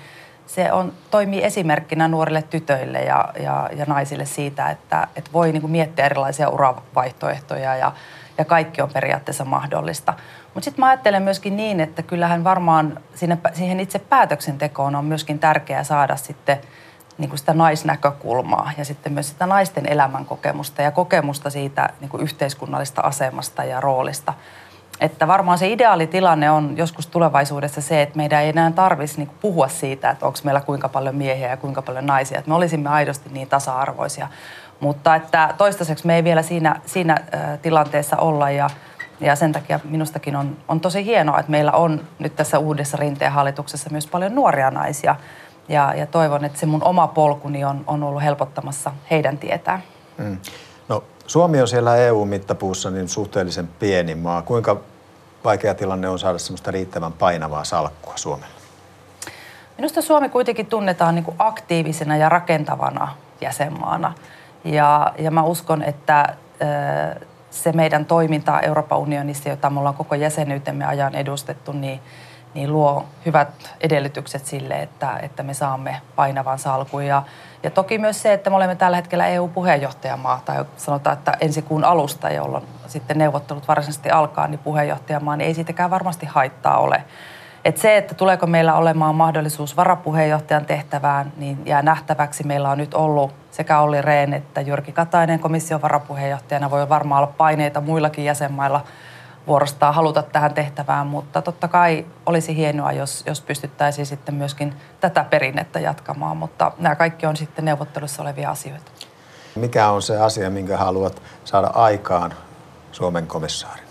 se 0.47 0.71
on, 0.71 0.93
toimii 1.12 1.43
esimerkkinä 1.43 2.08
nuorille 2.08 2.41
tytöille 2.41 2.99
ja, 2.99 3.29
ja, 3.39 3.69
ja 3.75 3.86
naisille 3.86 4.25
siitä, 4.25 4.69
että, 4.69 5.08
että 5.15 5.31
voi 5.34 5.51
niin 5.51 5.62
kuin 5.62 5.71
miettiä 5.71 6.05
erilaisia 6.05 6.49
uravaihtoehtoja 6.49 7.75
ja, 7.75 7.91
ja 8.38 8.45
kaikki 8.45 8.81
on 8.81 8.89
periaatteessa 8.93 9.45
mahdollista. 9.45 10.13
Mutta 10.53 10.65
sitten 10.65 10.81
mä 10.81 10.88
ajattelen 10.88 11.23
myöskin 11.23 11.58
niin, 11.58 11.79
että 11.79 12.03
kyllähän 12.03 12.43
varmaan 12.43 12.99
siihen 13.53 13.79
itse 13.79 13.99
päätöksentekoon 13.99 14.95
on 14.95 15.05
myöskin 15.05 15.39
tärkeää 15.39 15.84
saada 15.84 16.15
sitten 16.15 16.62
niin 17.17 17.30
kuin 17.30 17.39
sitä 17.39 17.54
naisnäkökulmaa 17.54 18.71
ja 18.78 18.86
sitten 18.86 19.13
myös 19.13 19.30
sitä 19.30 19.45
naisten 19.45 19.86
elämänkokemusta 19.86 20.82
ja 20.82 20.91
kokemusta 20.91 21.49
siitä 21.49 21.89
niin 21.99 22.10
kuin 22.10 22.23
yhteiskunnallista 22.23 23.01
asemasta 23.01 23.63
ja 23.63 23.82
roolista. 23.82 24.34
Että 25.01 25.28
varmaan 25.28 25.58
se 25.58 25.67
ideaalitilanne 25.67 26.51
on 26.51 26.78
joskus 26.78 27.08
tulevaisuudessa 27.08 27.82
se, 27.82 28.01
että 28.01 28.17
meidän 28.17 28.41
ei 28.41 28.49
enää 28.49 28.71
tarvitsisi 28.71 29.19
niin 29.19 29.32
puhua 29.41 29.67
siitä, 29.67 30.10
että 30.10 30.25
onko 30.25 30.39
meillä 30.43 30.62
kuinka 30.62 30.89
paljon 30.89 31.15
miehiä 31.15 31.49
ja 31.49 31.58
kuinka 31.58 31.82
paljon 31.82 32.06
naisia. 32.06 32.38
Että 32.38 32.49
me 32.49 32.56
olisimme 32.56 32.89
aidosti 32.89 33.30
niin 33.30 33.47
tasa-arvoisia. 33.47 34.28
Mutta 34.80 35.15
että 35.15 35.54
toistaiseksi 35.58 36.08
me 36.08 36.15
ei 36.15 36.23
vielä 36.23 36.41
siinä, 36.41 36.82
siinä 36.86 37.13
äh, 37.13 37.60
tilanteessa 37.62 38.17
olla 38.17 38.49
ja, 38.49 38.69
ja 39.19 39.36
sen 39.36 39.51
takia 39.51 39.80
minustakin 39.84 40.36
on, 40.36 40.58
on 40.67 40.80
tosi 40.80 41.06
hienoa, 41.06 41.39
että 41.39 41.51
meillä 41.51 41.71
on 41.71 42.01
nyt 42.19 42.36
tässä 42.36 42.60
uudessa 42.60 42.97
rinteen 42.97 43.32
hallituksessa 43.32 43.89
myös 43.89 44.08
paljon 44.08 44.36
nuoria 44.36 44.71
naisia. 44.71 45.15
Ja, 45.69 45.93
ja 45.93 46.06
toivon, 46.06 46.45
että 46.45 46.60
se 46.60 46.65
mun 46.65 46.84
oma 46.84 47.08
polkuni 47.08 47.63
on, 47.63 47.84
on 47.88 48.04
ollut 48.04 48.23
helpottamassa 48.23 48.91
heidän 49.12 49.38
tietään. 49.38 49.84
Mm. 50.17 50.38
No, 50.89 51.04
Suomi 51.28 51.62
on 51.62 51.67
siellä 51.67 51.95
EU-mittapuussa 51.95 52.91
niin 52.91 53.10
suhteellisen 53.10 53.69
pieni 53.80 54.15
maa. 54.15 54.41
Kuinka 54.41 54.78
vaikea 55.43 55.75
tilanne 55.75 56.10
on 56.10 56.19
saada 56.19 56.38
semmoista 56.38 56.71
riittävän 56.71 57.13
painavaa 57.13 57.63
salkkua 57.63 58.13
Suomelle? 58.15 58.56
Minusta 59.78 60.01
Suomi 60.01 60.30
kuitenkin 60.30 60.65
tunnetaan 60.65 61.15
niin 61.15 61.25
kuin 61.25 61.36
aktiivisena 61.39 62.17
ja 62.17 62.30
rakentavana 62.30 63.08
jäsenmaana. 63.41 64.13
Ja, 64.63 65.13
ja 65.19 65.32
mä 65.32 65.43
uskon, 65.43 65.84
että 65.84 66.36
se 67.49 67.71
meidän 67.71 68.06
toiminta 68.06 68.62
Euroopan 68.62 68.99
unionissa, 68.99 69.49
jota 69.49 69.69
me 69.69 69.80
ollaan 69.80 69.95
koko 69.95 70.15
jäsenyytemme 70.15 70.86
ajan 70.86 71.15
edustettu, 71.15 71.71
niin, 71.71 71.99
niin 72.56 72.74
luo 72.74 73.06
hyvät 73.26 73.50
edellytykset 73.82 74.46
sille, 74.46 74.82
että, 74.82 75.18
että 75.22 75.44
me 75.44 75.54
saamme 75.54 76.02
painavan 76.15 76.60
salkun. 76.60 77.06
Ja, 77.06 77.24
ja 77.63 77.72
toki 77.72 77.98
myös 77.98 78.22
se, 78.22 78.34
että 78.34 78.50
me 78.50 78.56
olemme 78.56 78.76
tällä 78.76 78.98
hetkellä 78.98 79.28
EU-puheenjohtajamaa, 79.28 80.41
tai 80.46 80.65
sanotaan, 80.78 81.18
että 81.18 81.38
ensi 81.39 81.62
kuun 81.62 81.84
alusta, 81.84 82.30
jolloin 82.30 82.63
sitten 82.88 83.18
neuvottelut 83.18 83.68
varsinaisesti 83.68 84.10
alkaa, 84.10 84.48
niin 84.48 84.60
puheenjohtajamaa, 84.60 85.36
niin 85.36 85.48
ei 85.48 85.54
siitäkään 85.54 85.89
varmasti 85.89 86.26
haittaa 86.26 86.78
ole. 86.78 87.04
Et 87.65 87.78
se, 87.78 87.98
että 87.98 88.15
tuleeko 88.15 88.48
meillä 88.48 88.74
olemaan 88.74 89.15
mahdollisuus 89.15 89.78
varapuheenjohtajan 89.78 90.65
tehtävään, 90.65 91.32
niin 91.38 91.62
jää 91.65 91.82
nähtäväksi. 91.82 92.44
Meillä 92.44 92.70
on 92.70 92.78
nyt 92.78 92.94
ollut 92.94 93.34
sekä 93.52 93.80
Olli 93.80 94.02
Rehn 94.02 94.34
että 94.34 94.62
Jyrki 94.62 94.91
Katainen 94.91 95.39
komission 95.39 95.82
varapuheenjohtajana. 95.82 96.72
Voi 96.72 96.89
varmaan 96.89 97.24
olla 97.24 97.34
paineita 97.38 97.82
muillakin 97.82 98.26
jäsenmailla 98.26 98.84
vuorostaan 99.47 99.93
haluta 99.93 100.23
tähän 100.23 100.53
tehtävään, 100.53 101.08
mutta 101.08 101.41
totta 101.41 101.67
kai 101.67 102.05
olisi 102.25 102.55
hienoa, 102.55 102.91
jos, 102.91 103.23
jos 103.25 103.41
pystyttäisiin 103.41 104.05
sitten 104.05 104.36
myöskin 104.36 104.73
tätä 104.99 105.23
perinnettä 105.23 105.79
jatkamaan, 105.79 106.38
mutta 106.38 106.71
nämä 106.77 106.95
kaikki 106.95 107.25
on 107.25 107.38
sitten 107.38 107.65
neuvottelussa 107.65 108.21
olevia 108.21 108.49
asioita. 108.49 108.91
Mikä 109.55 109.89
on 109.89 110.01
se 110.01 110.17
asia, 110.17 110.49
minkä 110.49 110.77
haluat 110.77 111.21
saada 111.45 111.67
aikaan 111.67 112.34
Suomen 112.91 113.27
komissaari? 113.27 113.81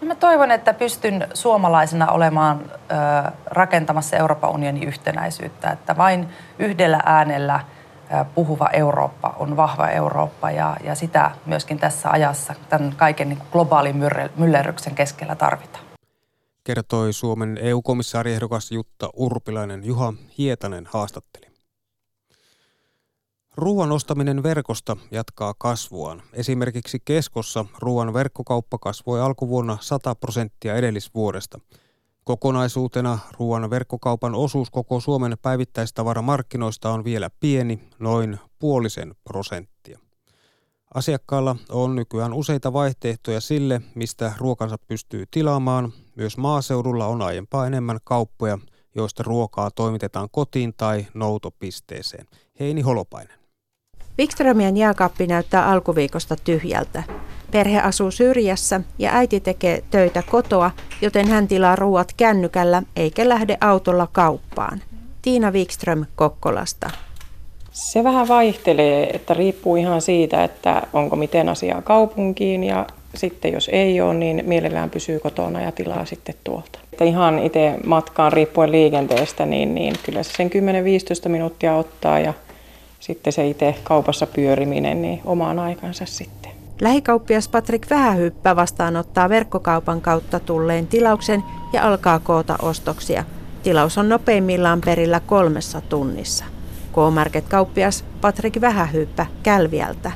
No 0.00 0.06
mä 0.06 0.14
toivon, 0.14 0.50
että 0.50 0.74
pystyn 0.74 1.28
suomalaisena 1.34 2.10
olemaan 2.10 2.60
ö, 2.70 3.30
rakentamassa 3.46 4.16
Euroopan 4.16 4.50
unionin 4.50 4.82
yhtenäisyyttä, 4.82 5.70
että 5.70 5.96
vain 5.96 6.28
yhdellä 6.58 7.00
äänellä 7.06 7.60
puhuva 8.34 8.68
Eurooppa 8.72 9.34
on 9.38 9.56
vahva 9.56 9.88
Eurooppa 9.88 10.50
ja, 10.50 10.76
ja 10.84 10.94
sitä 10.94 11.30
myöskin 11.46 11.78
tässä 11.78 12.10
ajassa 12.10 12.54
tämän 12.68 12.94
kaiken 12.96 13.28
niin 13.28 13.42
globaalin 13.52 13.96
myllerryksen 14.36 14.94
keskellä 14.94 15.34
tarvitaan. 15.34 15.84
Kertoi 16.64 17.12
Suomen 17.12 17.58
EU-komissaariehdokas 17.62 18.72
Jutta 18.72 19.10
Urpilainen. 19.14 19.84
Juha 19.84 20.12
Hietanen 20.38 20.88
haastatteli. 20.92 21.48
Ruoan 23.56 23.92
ostaminen 23.92 24.42
verkosta 24.42 24.96
jatkaa 25.10 25.54
kasvuaan. 25.58 26.22
Esimerkiksi 26.32 26.98
Keskossa 27.04 27.64
ruoan 27.78 28.14
verkkokauppa 28.14 28.78
kasvoi 28.78 29.20
alkuvuonna 29.20 29.78
100 29.80 30.14
prosenttia 30.14 30.74
edellisvuodesta. 30.74 31.58
Kokonaisuutena 32.28 33.18
ruoan 33.38 33.70
verkkokaupan 33.70 34.34
osuus 34.34 34.70
koko 34.70 35.00
Suomen 35.00 35.36
päivittäistavaramarkkinoista 35.42 36.90
on 36.90 37.04
vielä 37.04 37.30
pieni, 37.40 37.80
noin 37.98 38.38
puolisen 38.58 39.14
prosenttia. 39.24 39.98
Asiakkaalla 40.94 41.56
on 41.70 41.96
nykyään 41.96 42.32
useita 42.32 42.72
vaihtoehtoja 42.72 43.40
sille, 43.40 43.82
mistä 43.94 44.32
ruokansa 44.38 44.76
pystyy 44.86 45.24
tilaamaan. 45.30 45.92
Myös 46.16 46.36
maaseudulla 46.36 47.06
on 47.06 47.22
aiempaa 47.22 47.66
enemmän 47.66 47.98
kauppoja, 48.04 48.58
joista 48.94 49.22
ruokaa 49.22 49.70
toimitetaan 49.70 50.28
kotiin 50.30 50.74
tai 50.76 51.06
noutopisteeseen. 51.14 52.26
Heini 52.60 52.80
Holopainen. 52.80 53.38
Wikströmien 54.18 54.76
jääkaappi 54.76 55.26
näyttää 55.26 55.66
alkuviikosta 55.66 56.36
tyhjältä. 56.44 57.02
Perhe 57.50 57.80
asuu 57.80 58.10
syrjässä 58.10 58.80
ja 58.98 59.10
äiti 59.12 59.40
tekee 59.40 59.82
töitä 59.90 60.22
kotoa, 60.30 60.70
joten 61.00 61.28
hän 61.28 61.48
tilaa 61.48 61.76
ruuat 61.76 62.12
kännykällä 62.16 62.82
eikä 62.96 63.28
lähde 63.28 63.58
autolla 63.60 64.08
kauppaan. 64.12 64.82
Tiina 65.22 65.50
Wikström 65.50 66.04
Kokkolasta. 66.16 66.90
Se 67.72 68.04
vähän 68.04 68.28
vaihtelee, 68.28 69.10
että 69.10 69.34
riippuu 69.34 69.76
ihan 69.76 70.02
siitä, 70.02 70.44
että 70.44 70.82
onko 70.92 71.16
miten 71.16 71.48
asiaa 71.48 71.82
kaupunkiin 71.82 72.64
ja 72.64 72.86
sitten 73.14 73.52
jos 73.52 73.70
ei 73.72 74.00
ole, 74.00 74.14
niin 74.14 74.42
mielellään 74.46 74.90
pysyy 74.90 75.18
kotona 75.18 75.60
ja 75.60 75.72
tilaa 75.72 76.04
sitten 76.04 76.34
tuolta. 76.44 76.78
Että 76.92 77.04
ihan 77.04 77.38
itse 77.38 77.74
matkaan 77.86 78.32
riippuen 78.32 78.72
liikenteestä, 78.72 79.46
niin, 79.46 79.74
niin 79.74 79.94
kyllä 80.02 80.22
se 80.22 80.32
sen 80.32 80.50
10-15 81.26 81.28
minuuttia 81.28 81.74
ottaa 81.74 82.20
ja 82.20 82.34
sitten 83.00 83.32
se 83.32 83.48
itse 83.48 83.74
kaupassa 83.82 84.26
pyöriminen 84.26 85.02
niin 85.02 85.20
omaan 85.24 85.58
aikansa 85.58 86.06
sitten. 86.06 86.57
Lähikauppias 86.80 87.48
Patrik 87.48 87.90
Vähähyppä 87.90 88.56
vastaanottaa 88.56 89.28
verkkokaupan 89.28 90.00
kautta 90.00 90.40
tulleen 90.40 90.86
tilauksen 90.86 91.44
ja 91.72 91.86
alkaa 91.86 92.18
koota 92.18 92.56
ostoksia. 92.62 93.24
Tilaus 93.62 93.98
on 93.98 94.08
nopeimmillaan 94.08 94.80
perillä 94.84 95.20
kolmessa 95.20 95.80
tunnissa. 95.80 96.44
K-Market-kauppias 96.92 98.04
Patrik 98.20 98.60
Vähähyppä 98.60 99.26
Kälviältä. 99.42 100.12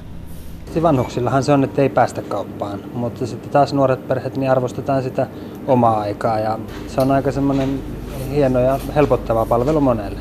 Vanhuksillahan 0.83 1.43
se 1.45 1.53
on, 1.53 1.65
että 1.65 1.83
ei 1.83 1.89
päästä 1.89 2.23
kauppaan, 2.23 2.81
mutta 2.95 3.27
sitten 3.27 3.51
taas 3.51 3.73
nuoret 3.73 4.09
perheet 4.09 4.37
niin 4.37 4.51
arvostetaan 4.51 5.03
sitä 5.03 5.27
omaa 5.67 6.01
aikaa 6.01 6.39
ja 6.39 6.59
se 6.87 7.01
on 7.01 7.11
aika 7.11 7.33
semmoinen 7.33 7.83
hieno 8.31 8.61
ja 8.61 8.81
helpottava 8.95 9.47
palvelu 9.47 9.81
monelle. 9.81 10.21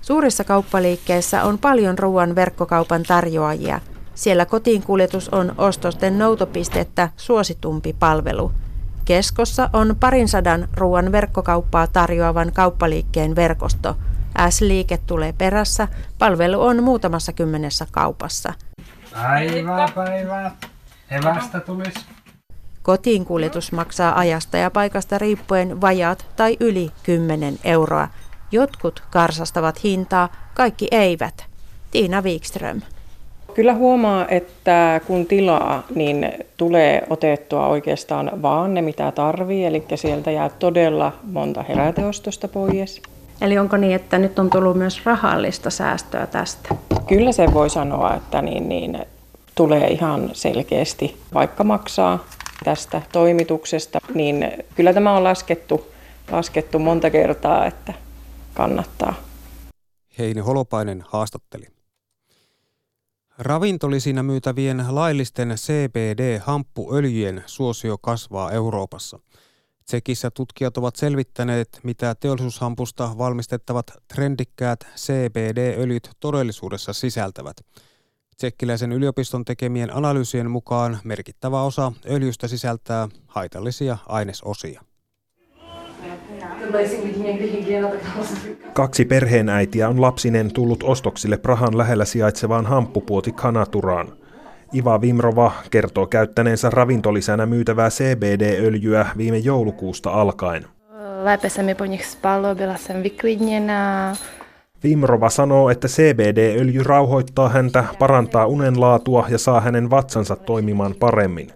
Suurissa 0.00 0.44
kauppaliikkeissä 0.44 1.44
on 1.44 1.58
paljon 1.58 1.98
ruoan 1.98 2.34
verkkokaupan 2.34 3.02
tarjoajia. 3.02 3.80
Siellä 4.18 4.46
kotiin 4.46 4.82
kuljetus 4.82 5.28
on 5.28 5.54
ostosten 5.58 6.18
noutopistettä 6.18 7.08
suositumpi 7.16 7.96
palvelu. 7.98 8.52
Keskossa 9.04 9.70
on 9.72 9.96
parin 10.00 10.28
sadan 10.28 10.68
ruoan 10.76 11.12
verkkokauppaa 11.12 11.86
tarjoavan 11.86 12.52
kauppaliikkeen 12.52 13.36
verkosto. 13.36 13.96
S-liike 14.50 14.98
tulee 15.06 15.32
perässä. 15.32 15.88
Palvelu 16.18 16.62
on 16.62 16.82
muutamassa 16.82 17.32
kymmenessä 17.32 17.86
kaupassa. 17.90 18.54
Päivää, 19.12 19.88
päivää. 19.94 20.56
Evästä 21.10 21.60
tulisi. 21.60 22.00
Kotiin 22.82 23.24
kuljetus 23.24 23.72
maksaa 23.72 24.18
ajasta 24.18 24.56
ja 24.56 24.70
paikasta 24.70 25.18
riippuen 25.18 25.80
vajaat 25.80 26.26
tai 26.36 26.56
yli 26.60 26.90
10 27.02 27.58
euroa. 27.64 28.08
Jotkut 28.52 29.02
karsastavat 29.10 29.84
hintaa, 29.84 30.28
kaikki 30.54 30.88
eivät. 30.90 31.46
Tiina 31.90 32.22
Wikström. 32.22 32.80
Kyllä 33.58 33.74
huomaa, 33.74 34.28
että 34.28 35.00
kun 35.06 35.26
tilaa, 35.26 35.82
niin 35.94 36.32
tulee 36.56 37.06
otettua 37.10 37.66
oikeastaan 37.66 38.42
vaan 38.42 38.74
ne, 38.74 38.82
mitä 38.82 39.12
tarvii. 39.12 39.64
Eli 39.64 39.84
sieltä 39.94 40.30
jää 40.30 40.48
todella 40.48 41.12
monta 41.22 41.62
heräteostosta 41.62 42.48
pois. 42.48 43.02
Eli 43.40 43.58
onko 43.58 43.76
niin, 43.76 43.94
että 43.94 44.18
nyt 44.18 44.38
on 44.38 44.50
tullut 44.50 44.76
myös 44.76 45.00
rahallista 45.04 45.70
säästöä 45.70 46.26
tästä? 46.26 46.74
Kyllä 47.06 47.32
se 47.32 47.46
voi 47.54 47.70
sanoa, 47.70 48.14
että 48.14 48.42
niin, 48.42 48.68
niin, 48.68 48.98
tulee 49.54 49.88
ihan 49.88 50.30
selkeästi, 50.32 51.16
vaikka 51.34 51.64
maksaa 51.64 52.24
tästä 52.64 53.02
toimituksesta, 53.12 53.98
niin 54.14 54.52
kyllä 54.74 54.92
tämä 54.92 55.16
on 55.16 55.24
laskettu, 55.24 55.86
laskettu 56.32 56.78
monta 56.78 57.10
kertaa, 57.10 57.66
että 57.66 57.92
kannattaa. 58.54 59.14
Heini 60.18 60.40
Holopainen 60.40 61.04
haastatteli. 61.08 61.77
Ravintolisina 63.38 64.22
myytävien 64.22 64.84
laillisten 64.88 65.48
CBD-hamppuöljyjen 65.48 67.42
suosio 67.46 67.98
kasvaa 67.98 68.52
Euroopassa. 68.52 69.18
Tsekissä 69.84 70.30
tutkijat 70.30 70.76
ovat 70.76 70.96
selvittäneet, 70.96 71.80
mitä 71.82 72.14
teollisuushampusta 72.14 73.18
valmistettavat 73.18 73.86
trendikkäät 74.14 74.80
CBD-öljyt 74.96 76.10
todellisuudessa 76.20 76.92
sisältävät. 76.92 77.56
Tsekkiläisen 78.36 78.92
yliopiston 78.92 79.44
tekemien 79.44 79.96
analyysien 79.96 80.50
mukaan 80.50 80.98
merkittävä 81.04 81.62
osa 81.62 81.92
öljystä 82.10 82.48
sisältää 82.48 83.08
haitallisia 83.26 83.98
ainesosia. 84.06 84.87
Kaksi 88.72 89.04
perheenäitiä 89.04 89.88
on 89.88 90.00
lapsinen 90.00 90.52
tullut 90.52 90.82
ostoksille 90.82 91.36
Prahan 91.36 91.78
lähellä 91.78 92.04
sijaitsevaan 92.04 92.66
hamppupuoti 92.66 93.32
Kanaturaan. 93.32 94.08
Iva 94.74 95.00
Vimrova 95.00 95.52
kertoo 95.70 96.06
käyttäneensä 96.06 96.70
ravintolisänä 96.70 97.46
myytävää 97.46 97.88
CBD-öljyä 97.90 99.06
viime 99.16 99.38
joulukuusta 99.38 100.10
alkaen. 100.10 100.66
Vimrova 104.84 105.30
sanoo, 105.30 105.70
että 105.70 105.88
CBD-öljy 105.88 106.82
rauhoittaa 106.82 107.48
häntä, 107.48 107.84
parantaa 107.98 108.46
unenlaatua 108.46 109.26
ja 109.28 109.38
saa 109.38 109.60
hänen 109.60 109.90
vatsansa 109.90 110.36
toimimaan 110.36 110.94
paremmin. 110.94 111.52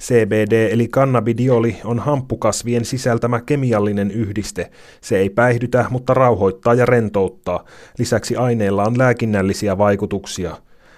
CBD 0.00 0.68
eli 0.72 0.88
kannabidioli 0.88 1.76
on 1.84 1.98
hamppukasvien 1.98 2.84
sisältämä 2.84 3.40
kemiallinen 3.40 4.10
yhdiste. 4.10 4.70
Se 5.00 5.18
ei 5.18 5.30
päihdytä, 5.30 5.84
mutta 5.90 6.14
rauhoittaa 6.14 6.74
ja 6.74 6.86
rentouttaa. 6.86 7.64
Lisäksi 7.98 8.36
aineella 8.36 8.84
on 8.84 8.98
lääkinnällisiä 8.98 9.78
vaikutuksia. 9.78 10.56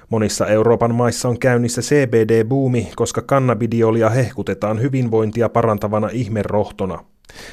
Monissa 0.09 0.47
Euroopan 0.47 0.95
maissa 0.95 1.29
on 1.29 1.39
käynnissä 1.39 1.81
CBD-buumi, 1.81 2.93
koska 2.97 3.23
kannabidiolia 3.23 4.11
hehkutetaan 4.11 4.81
hyvinvointia 4.81 5.49
parantavana 5.49 6.09
ihmerohtona. 6.13 7.05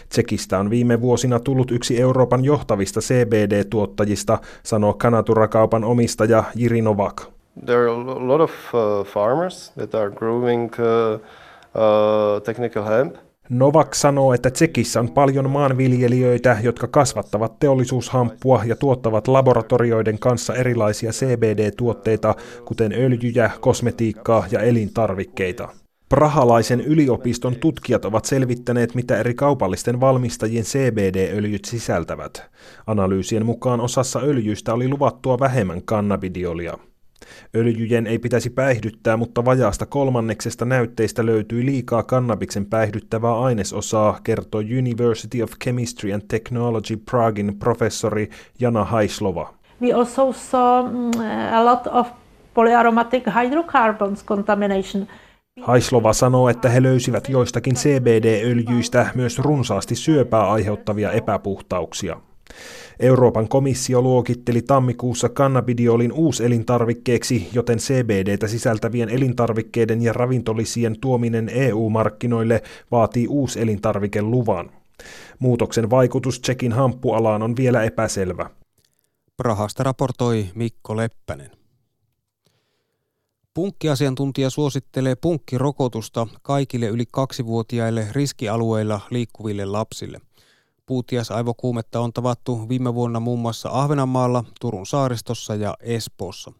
Tsekistä 0.09 0.59
on 0.59 0.69
viime 0.69 1.01
vuosina 1.01 1.39
tullut 1.39 1.71
yksi 1.71 2.01
Euroopan 2.01 2.45
johtavista 2.45 2.99
CBD-tuottajista, 2.99 4.38
sanoo 4.63 4.93
Kanatura-kaupan 4.93 5.83
omistaja 5.83 6.43
Jiri 6.55 6.81
Novak. 6.81 7.38
There 7.65 7.80
are 7.80 7.88
a 7.88 8.28
lot 8.28 8.41
of 8.41 8.52
uh, 8.74 9.06
farmers 9.06 9.72
that 9.76 9.95
are 9.95 10.10
growing 10.10 10.72
uh, 10.80 11.19
uh, 11.76 12.41
technical 12.43 12.84
hemp. 12.84 13.15
Novak 13.50 13.93
sanoo, 13.95 14.34
että 14.34 14.52
Tsekissä 14.52 15.00
on 15.00 15.12
paljon 15.12 15.50
maanviljelijöitä, 15.50 16.58
jotka 16.63 16.88
kasvattavat 16.88 17.60
teollisuushamppua 17.60 18.62
ja 18.65 18.76
tuottavat 18.76 19.28
laboratorioiden 19.28 20.19
kanssa 20.19 20.56
erilaisia 20.56 21.12
CBD-tuotteita, 21.12 22.36
kuten 22.65 22.93
öljyjä, 22.93 23.52
kosmetiikkaa 23.60 24.45
ja 24.52 24.60
elintarvikkeita. 24.60 25.69
Prahalaisen 26.10 26.82
yliopiston 26.82 27.56
tutkijat 27.56 28.06
ovat 28.06 28.26
selvittäneet, 28.26 28.95
mitä 28.95 29.17
eri 29.17 29.34
kaupallisten 29.34 30.00
valmistajien 30.00 30.63
CBD-öljyt 30.63 31.65
sisältävät. 31.65 32.50
Analyysien 32.88 33.45
mukaan 33.45 33.82
osassa 33.82 34.19
öljyistä 34.19 34.74
oli 34.74 34.88
luvattua 34.88 35.39
vähemmän 35.39 35.82
kannabidiolia. 35.86 36.88
Öljyjen 37.56 38.08
ei 38.08 38.20
pitäisi 38.20 38.50
päihdyttää, 38.50 39.18
mutta 39.18 39.46
vajaasta 39.46 39.86
kolmanneksesta 39.86 40.65
näytteistä 40.65 41.26
löytyi 41.26 41.65
liikaa 41.65 42.04
kannabiksen 42.04 42.65
päihdyttävää 42.65 43.39
ainesosaa, 43.39 44.20
kertoo 44.24 44.62
University 44.62 45.42
of 45.42 45.52
Chemistry 45.63 46.13
and 46.13 46.22
Technology 46.28 46.98
Praguein 46.98 47.56
professori 47.60 48.30
Jana 48.60 48.84
Haislova. 48.86 49.54
We 49.82 49.94
also 49.94 50.34
saw 50.34 50.88
mm, 50.88 51.12
a 51.54 51.65
lot 51.65 51.88
of 51.88 52.08
polyaromatic 52.54 53.24
hydrocarbons 53.36 54.26
contamination. 54.26 55.08
Haislova 55.62 56.13
sanoo, 56.13 56.50
että 56.50 56.70
he 56.70 56.84
löysivät 56.84 57.30
joistakin 57.30 57.76
CBD-öljyistä 57.76 59.08
myös 59.15 59.39
runsaasti 59.39 59.96
syöpää 59.96 60.52
aiheuttavia 60.52 61.12
epäpuhtauksia. 61.12 62.20
Euroopan 62.99 63.49
komissio 63.49 64.01
luokitteli 64.01 64.62
tammikuussa 64.62 65.29
kannabidiolin 65.29 66.12
uuselintarvikkeeksi, 66.12 67.49
joten 67.53 67.77
CBDtä 67.77 68.47
sisältävien 68.47 69.09
elintarvikkeiden 69.09 70.01
ja 70.01 70.13
ravintolisien 70.13 70.99
tuominen 71.01 71.49
EU-markkinoille 71.49 72.62
vaatii 72.91 73.27
uuselintarvikeluvan. 73.27 74.71
Muutoksen 75.39 75.89
vaikutus 75.89 76.39
Tsekin 76.39 76.71
hamppualaan 76.71 77.41
on 77.41 77.55
vielä 77.55 77.83
epäselvä. 77.83 78.49
Prahasta 79.38 79.83
raportoi 79.83 80.45
Mikko 80.55 80.97
Leppänen. 80.97 81.51
Punkkiasiantuntija 83.53 84.49
suosittelee 84.49 85.15
punkkirokotusta 85.15 86.27
kaikille 86.41 86.88
yli 86.88 87.05
kaksivuotiaille 87.12 88.07
riskialueilla 88.12 88.99
liikkuville 89.09 89.65
lapsille. 89.65 90.21
Puutiasaivokuumetta 90.89 91.99
on 91.99 92.13
tavattu 92.13 92.69
viime 92.69 92.93
vuonna 92.93 93.19
muun 93.19 93.39
muassa 93.39 93.69
Ahvenanmaalla, 93.71 94.43
Turun 94.62 94.86
saaristossa 94.86 95.56
ja 95.56 95.73
Espoossa. 95.80 96.52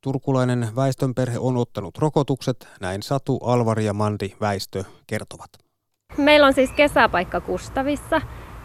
Turkulainen 0.00 0.68
väestönperhe 0.76 1.38
on 1.38 1.56
ottanut 1.56 1.98
rokotukset, 1.98 2.68
näin 2.80 3.02
Satu, 3.02 3.36
Alvari 3.36 3.84
ja 3.84 3.94
Mandi 3.94 4.30
Väistö 4.40 4.84
kertovat. 5.06 5.50
Meillä 6.16 6.46
on 6.46 6.52
siis 6.52 6.72
kesäpaikka 6.72 7.40
Kustavissa. 7.40 8.20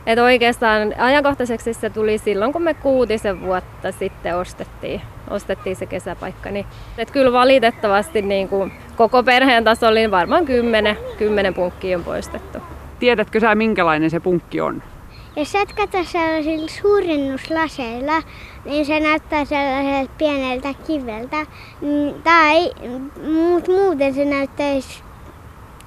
Et 0.06 0.20
oikeastaan 0.20 0.94
ajankohtaiseksi 0.98 1.74
se 1.74 1.90
tuli 1.90 2.18
silloin, 2.18 2.54
kun 2.54 2.64
me 2.64 2.74
kuutisen 2.74 3.42
vuotta 3.42 3.92
sitten 3.92 4.38
ostettiin, 4.38 5.02
ostettiin 5.30 5.76
se 5.76 5.86
kesäpaikka. 5.86 6.52
Niin, 6.52 6.66
et 6.98 7.12
kyllä 7.12 7.32
valitettavasti 7.32 8.22
niin 8.22 8.50
kuin 8.50 8.72
koko 8.96 9.24
perheen 9.24 9.64
tasolla 9.64 9.96
niin 9.96 10.12
varmaan 10.12 10.46
kymmenen, 10.46 10.98
kymmenen 11.18 11.54
punkkia 11.54 11.98
on 11.98 12.04
poistettu. 12.04 12.58
Tiedätkö 13.00 13.40
sä, 13.40 13.56
minkälainen 13.56 14.10
se 14.10 14.20
punkki 14.20 14.62
on? 14.62 14.84
Jos 15.36 15.56
et 15.56 15.74
katso 15.74 16.04
sellaisilla 16.04 16.68
suurennuslaseilla, 16.82 18.24
niin 18.66 18.86
se 18.86 19.00
näyttää 19.00 19.46
sellaiselta 19.46 20.14
pieneltä 20.18 20.74
kiveltä. 20.74 21.46
Mm, 21.82 22.22
tai 22.24 22.72
muuten 23.68 24.14
se 24.14 24.26
näyttäisi 24.26 25.04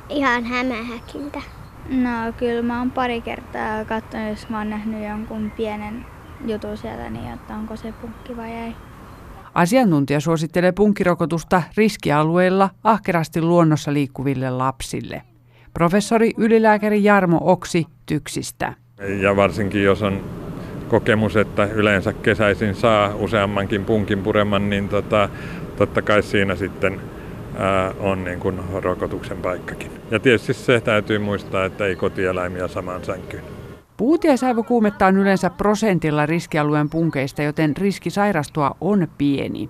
ihan 0.09 0.45
hämähäkiltä. 0.45 1.43
No 1.89 2.33
kyllä 2.37 2.63
mä 2.63 2.79
oon 2.79 2.91
pari 2.91 3.21
kertaa 3.21 3.85
katsonut, 3.85 4.29
jos 4.29 4.49
mä 4.49 4.59
oon 4.59 4.71
nähnyt 4.71 5.09
jonkun 5.09 5.53
pienen 5.57 6.07
jutun 6.47 6.77
sieltä, 6.77 7.11
niin 7.11 7.33
että 7.33 7.55
onko 7.55 7.77
se 7.77 7.93
punkki 7.93 8.37
vai 8.37 8.53
ei. 8.53 8.75
Asiantuntija 9.55 10.21
suosittelee 10.21 10.73
punkkirokotusta 10.73 11.63
riskialueilla 11.77 12.71
ahkerasti 12.85 13.43
luonnossa 13.43 13.93
liikkuville 13.93 14.51
lapsille. 14.51 15.23
Professori 15.75 16.31
ylilääkäri 16.37 17.05
Jarmo 17.05 17.39
Oksi 17.41 17.87
Tyksistä. 18.07 18.84
Ja 19.21 19.37
varsinkin 19.37 19.85
jos 19.85 20.03
on 20.03 20.25
kokemus, 20.89 21.37
että 21.37 21.65
yleensä 21.65 22.13
kesäisin 22.13 22.75
saa 22.75 23.15
useammankin 23.15 23.85
punkin 23.85 24.23
pureman, 24.23 24.71
niin 24.71 24.89
tota, 24.89 25.29
totta 25.77 26.03
kai 26.03 26.23
siinä 26.23 26.57
sitten 26.57 27.01
ää, 27.59 27.93
on 28.01 28.25
niin 28.25 28.41
kuin 28.41 28.61
rokotuksen 28.83 29.37
paikkakin. 29.37 29.91
Ja 30.11 30.21
tietysti 30.21 30.55
se 30.55 30.81
täytyy 30.81 31.19
muistaa, 31.19 31.65
että 31.65 31.87
ei 31.87 31.97
kotieläimiä 31.97 32.69
samaan 32.69 33.05
sänkyyn. 33.05 33.43
Puutiaisaivokuumetta 33.97 35.07
on 35.07 35.17
yleensä 35.17 35.51
prosentilla 35.51 36.27
riskialueen 36.27 36.91
punkeista, 36.91 37.43
joten 37.43 37.77
riski 37.77 38.11
sairastua 38.11 38.77
on 38.81 39.09
pieni. 39.19 39.69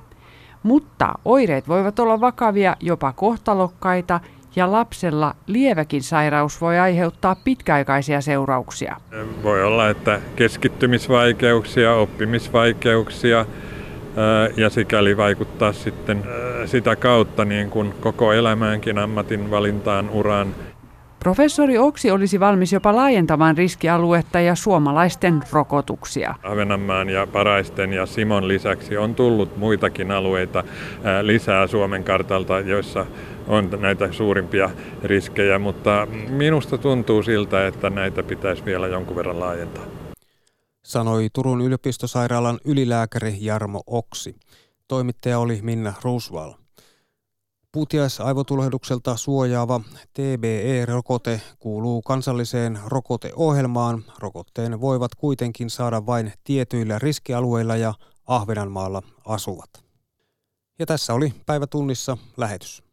Mutta 0.63 1.15
oireet 1.25 1.69
voivat 1.69 1.99
olla 1.99 2.21
vakavia, 2.21 2.77
jopa 2.81 3.13
kohtalokkaita, 3.13 4.21
ja 4.57 4.73
lapsella 4.73 5.35
lieväkin 5.47 6.03
sairaus 6.03 6.61
voi 6.61 6.79
aiheuttaa 6.79 7.37
pitkäaikaisia 7.45 8.21
seurauksia. 8.21 8.97
Voi 9.43 9.65
olla, 9.65 9.89
että 9.89 10.21
keskittymisvaikeuksia, 10.37 11.95
oppimisvaikeuksia 11.95 13.47
ja 14.57 14.71
sikäli 14.71 15.17
vaikuttaa 15.17 15.73
sitten 15.73 16.25
sitä 16.67 16.97
kautta 16.97 17.45
niin 17.45 17.71
kuin 17.71 17.95
koko 18.01 18.33
elämäänkin, 18.33 18.99
ammatin 18.99 19.51
valintaan, 19.51 20.11
uraan. 20.11 20.55
Professori 21.21 21.79
Oksi 21.79 22.11
olisi 22.11 22.41
valmis 22.41 22.73
jopa 22.73 22.97
laajentamaan 22.97 23.57
riskialuetta 23.57 24.41
ja 24.41 24.55
suomalaisten 24.55 25.41
rokotuksia. 25.53 26.35
Ahvenanmaan 26.43 27.11
ja 27.11 27.27
Paraisten 27.27 27.93
ja 27.93 28.07
Simon 28.07 28.49
lisäksi 28.49 28.97
on 28.97 29.15
tullut 29.15 29.57
muitakin 29.57 30.11
alueita 30.11 30.65
lisää 31.23 31.67
Suomen 31.67 32.05
kartalta, 32.05 32.61
joissa 32.61 33.07
on 33.49 33.71
näitä 33.81 34.13
suurimpia 34.13 34.71
riskejä, 35.03 35.59
mutta 35.59 36.07
minusta 36.29 36.79
tuntuu 36.79 37.23
siltä, 37.23 37.67
että 37.67 37.91
näitä 37.91 38.23
pitäisi 38.23 38.65
vielä 38.65 38.87
jonkun 38.87 39.17
verran 39.17 39.41
laajentaa. 39.41 39.85
Sanoi 40.85 41.29
Turun 41.33 41.61
yliopistosairaalan 41.61 42.59
ylilääkäri 42.65 43.37
Jarmo 43.41 43.83
Oksi. 43.87 44.37
Toimittaja 44.89 45.39
oli 45.39 45.61
Minna 45.63 45.93
Roosval. 46.03 46.55
Puutiaisaivotulehdukselta 47.73 49.17
suojaava 49.17 49.81
TBE-rokote 50.15 51.41
kuuluu 51.59 52.03
kansalliseen 52.03 52.79
rokoteohjelmaan. 52.87 54.05
Rokotteen 54.19 54.81
voivat 54.81 55.15
kuitenkin 55.15 55.71
saada 55.71 56.07
vain 56.07 56.33
tietyillä 56.45 56.99
riskialueilla 56.99 57.77
ja 57.77 57.95
Ahvenanmaalla 58.27 59.03
asuvat. 59.25 59.71
Ja 60.79 60.87
tässä 60.87 61.15
oli 61.15 61.33
päivätunnissa 61.47 62.17
lähetys. 62.37 62.84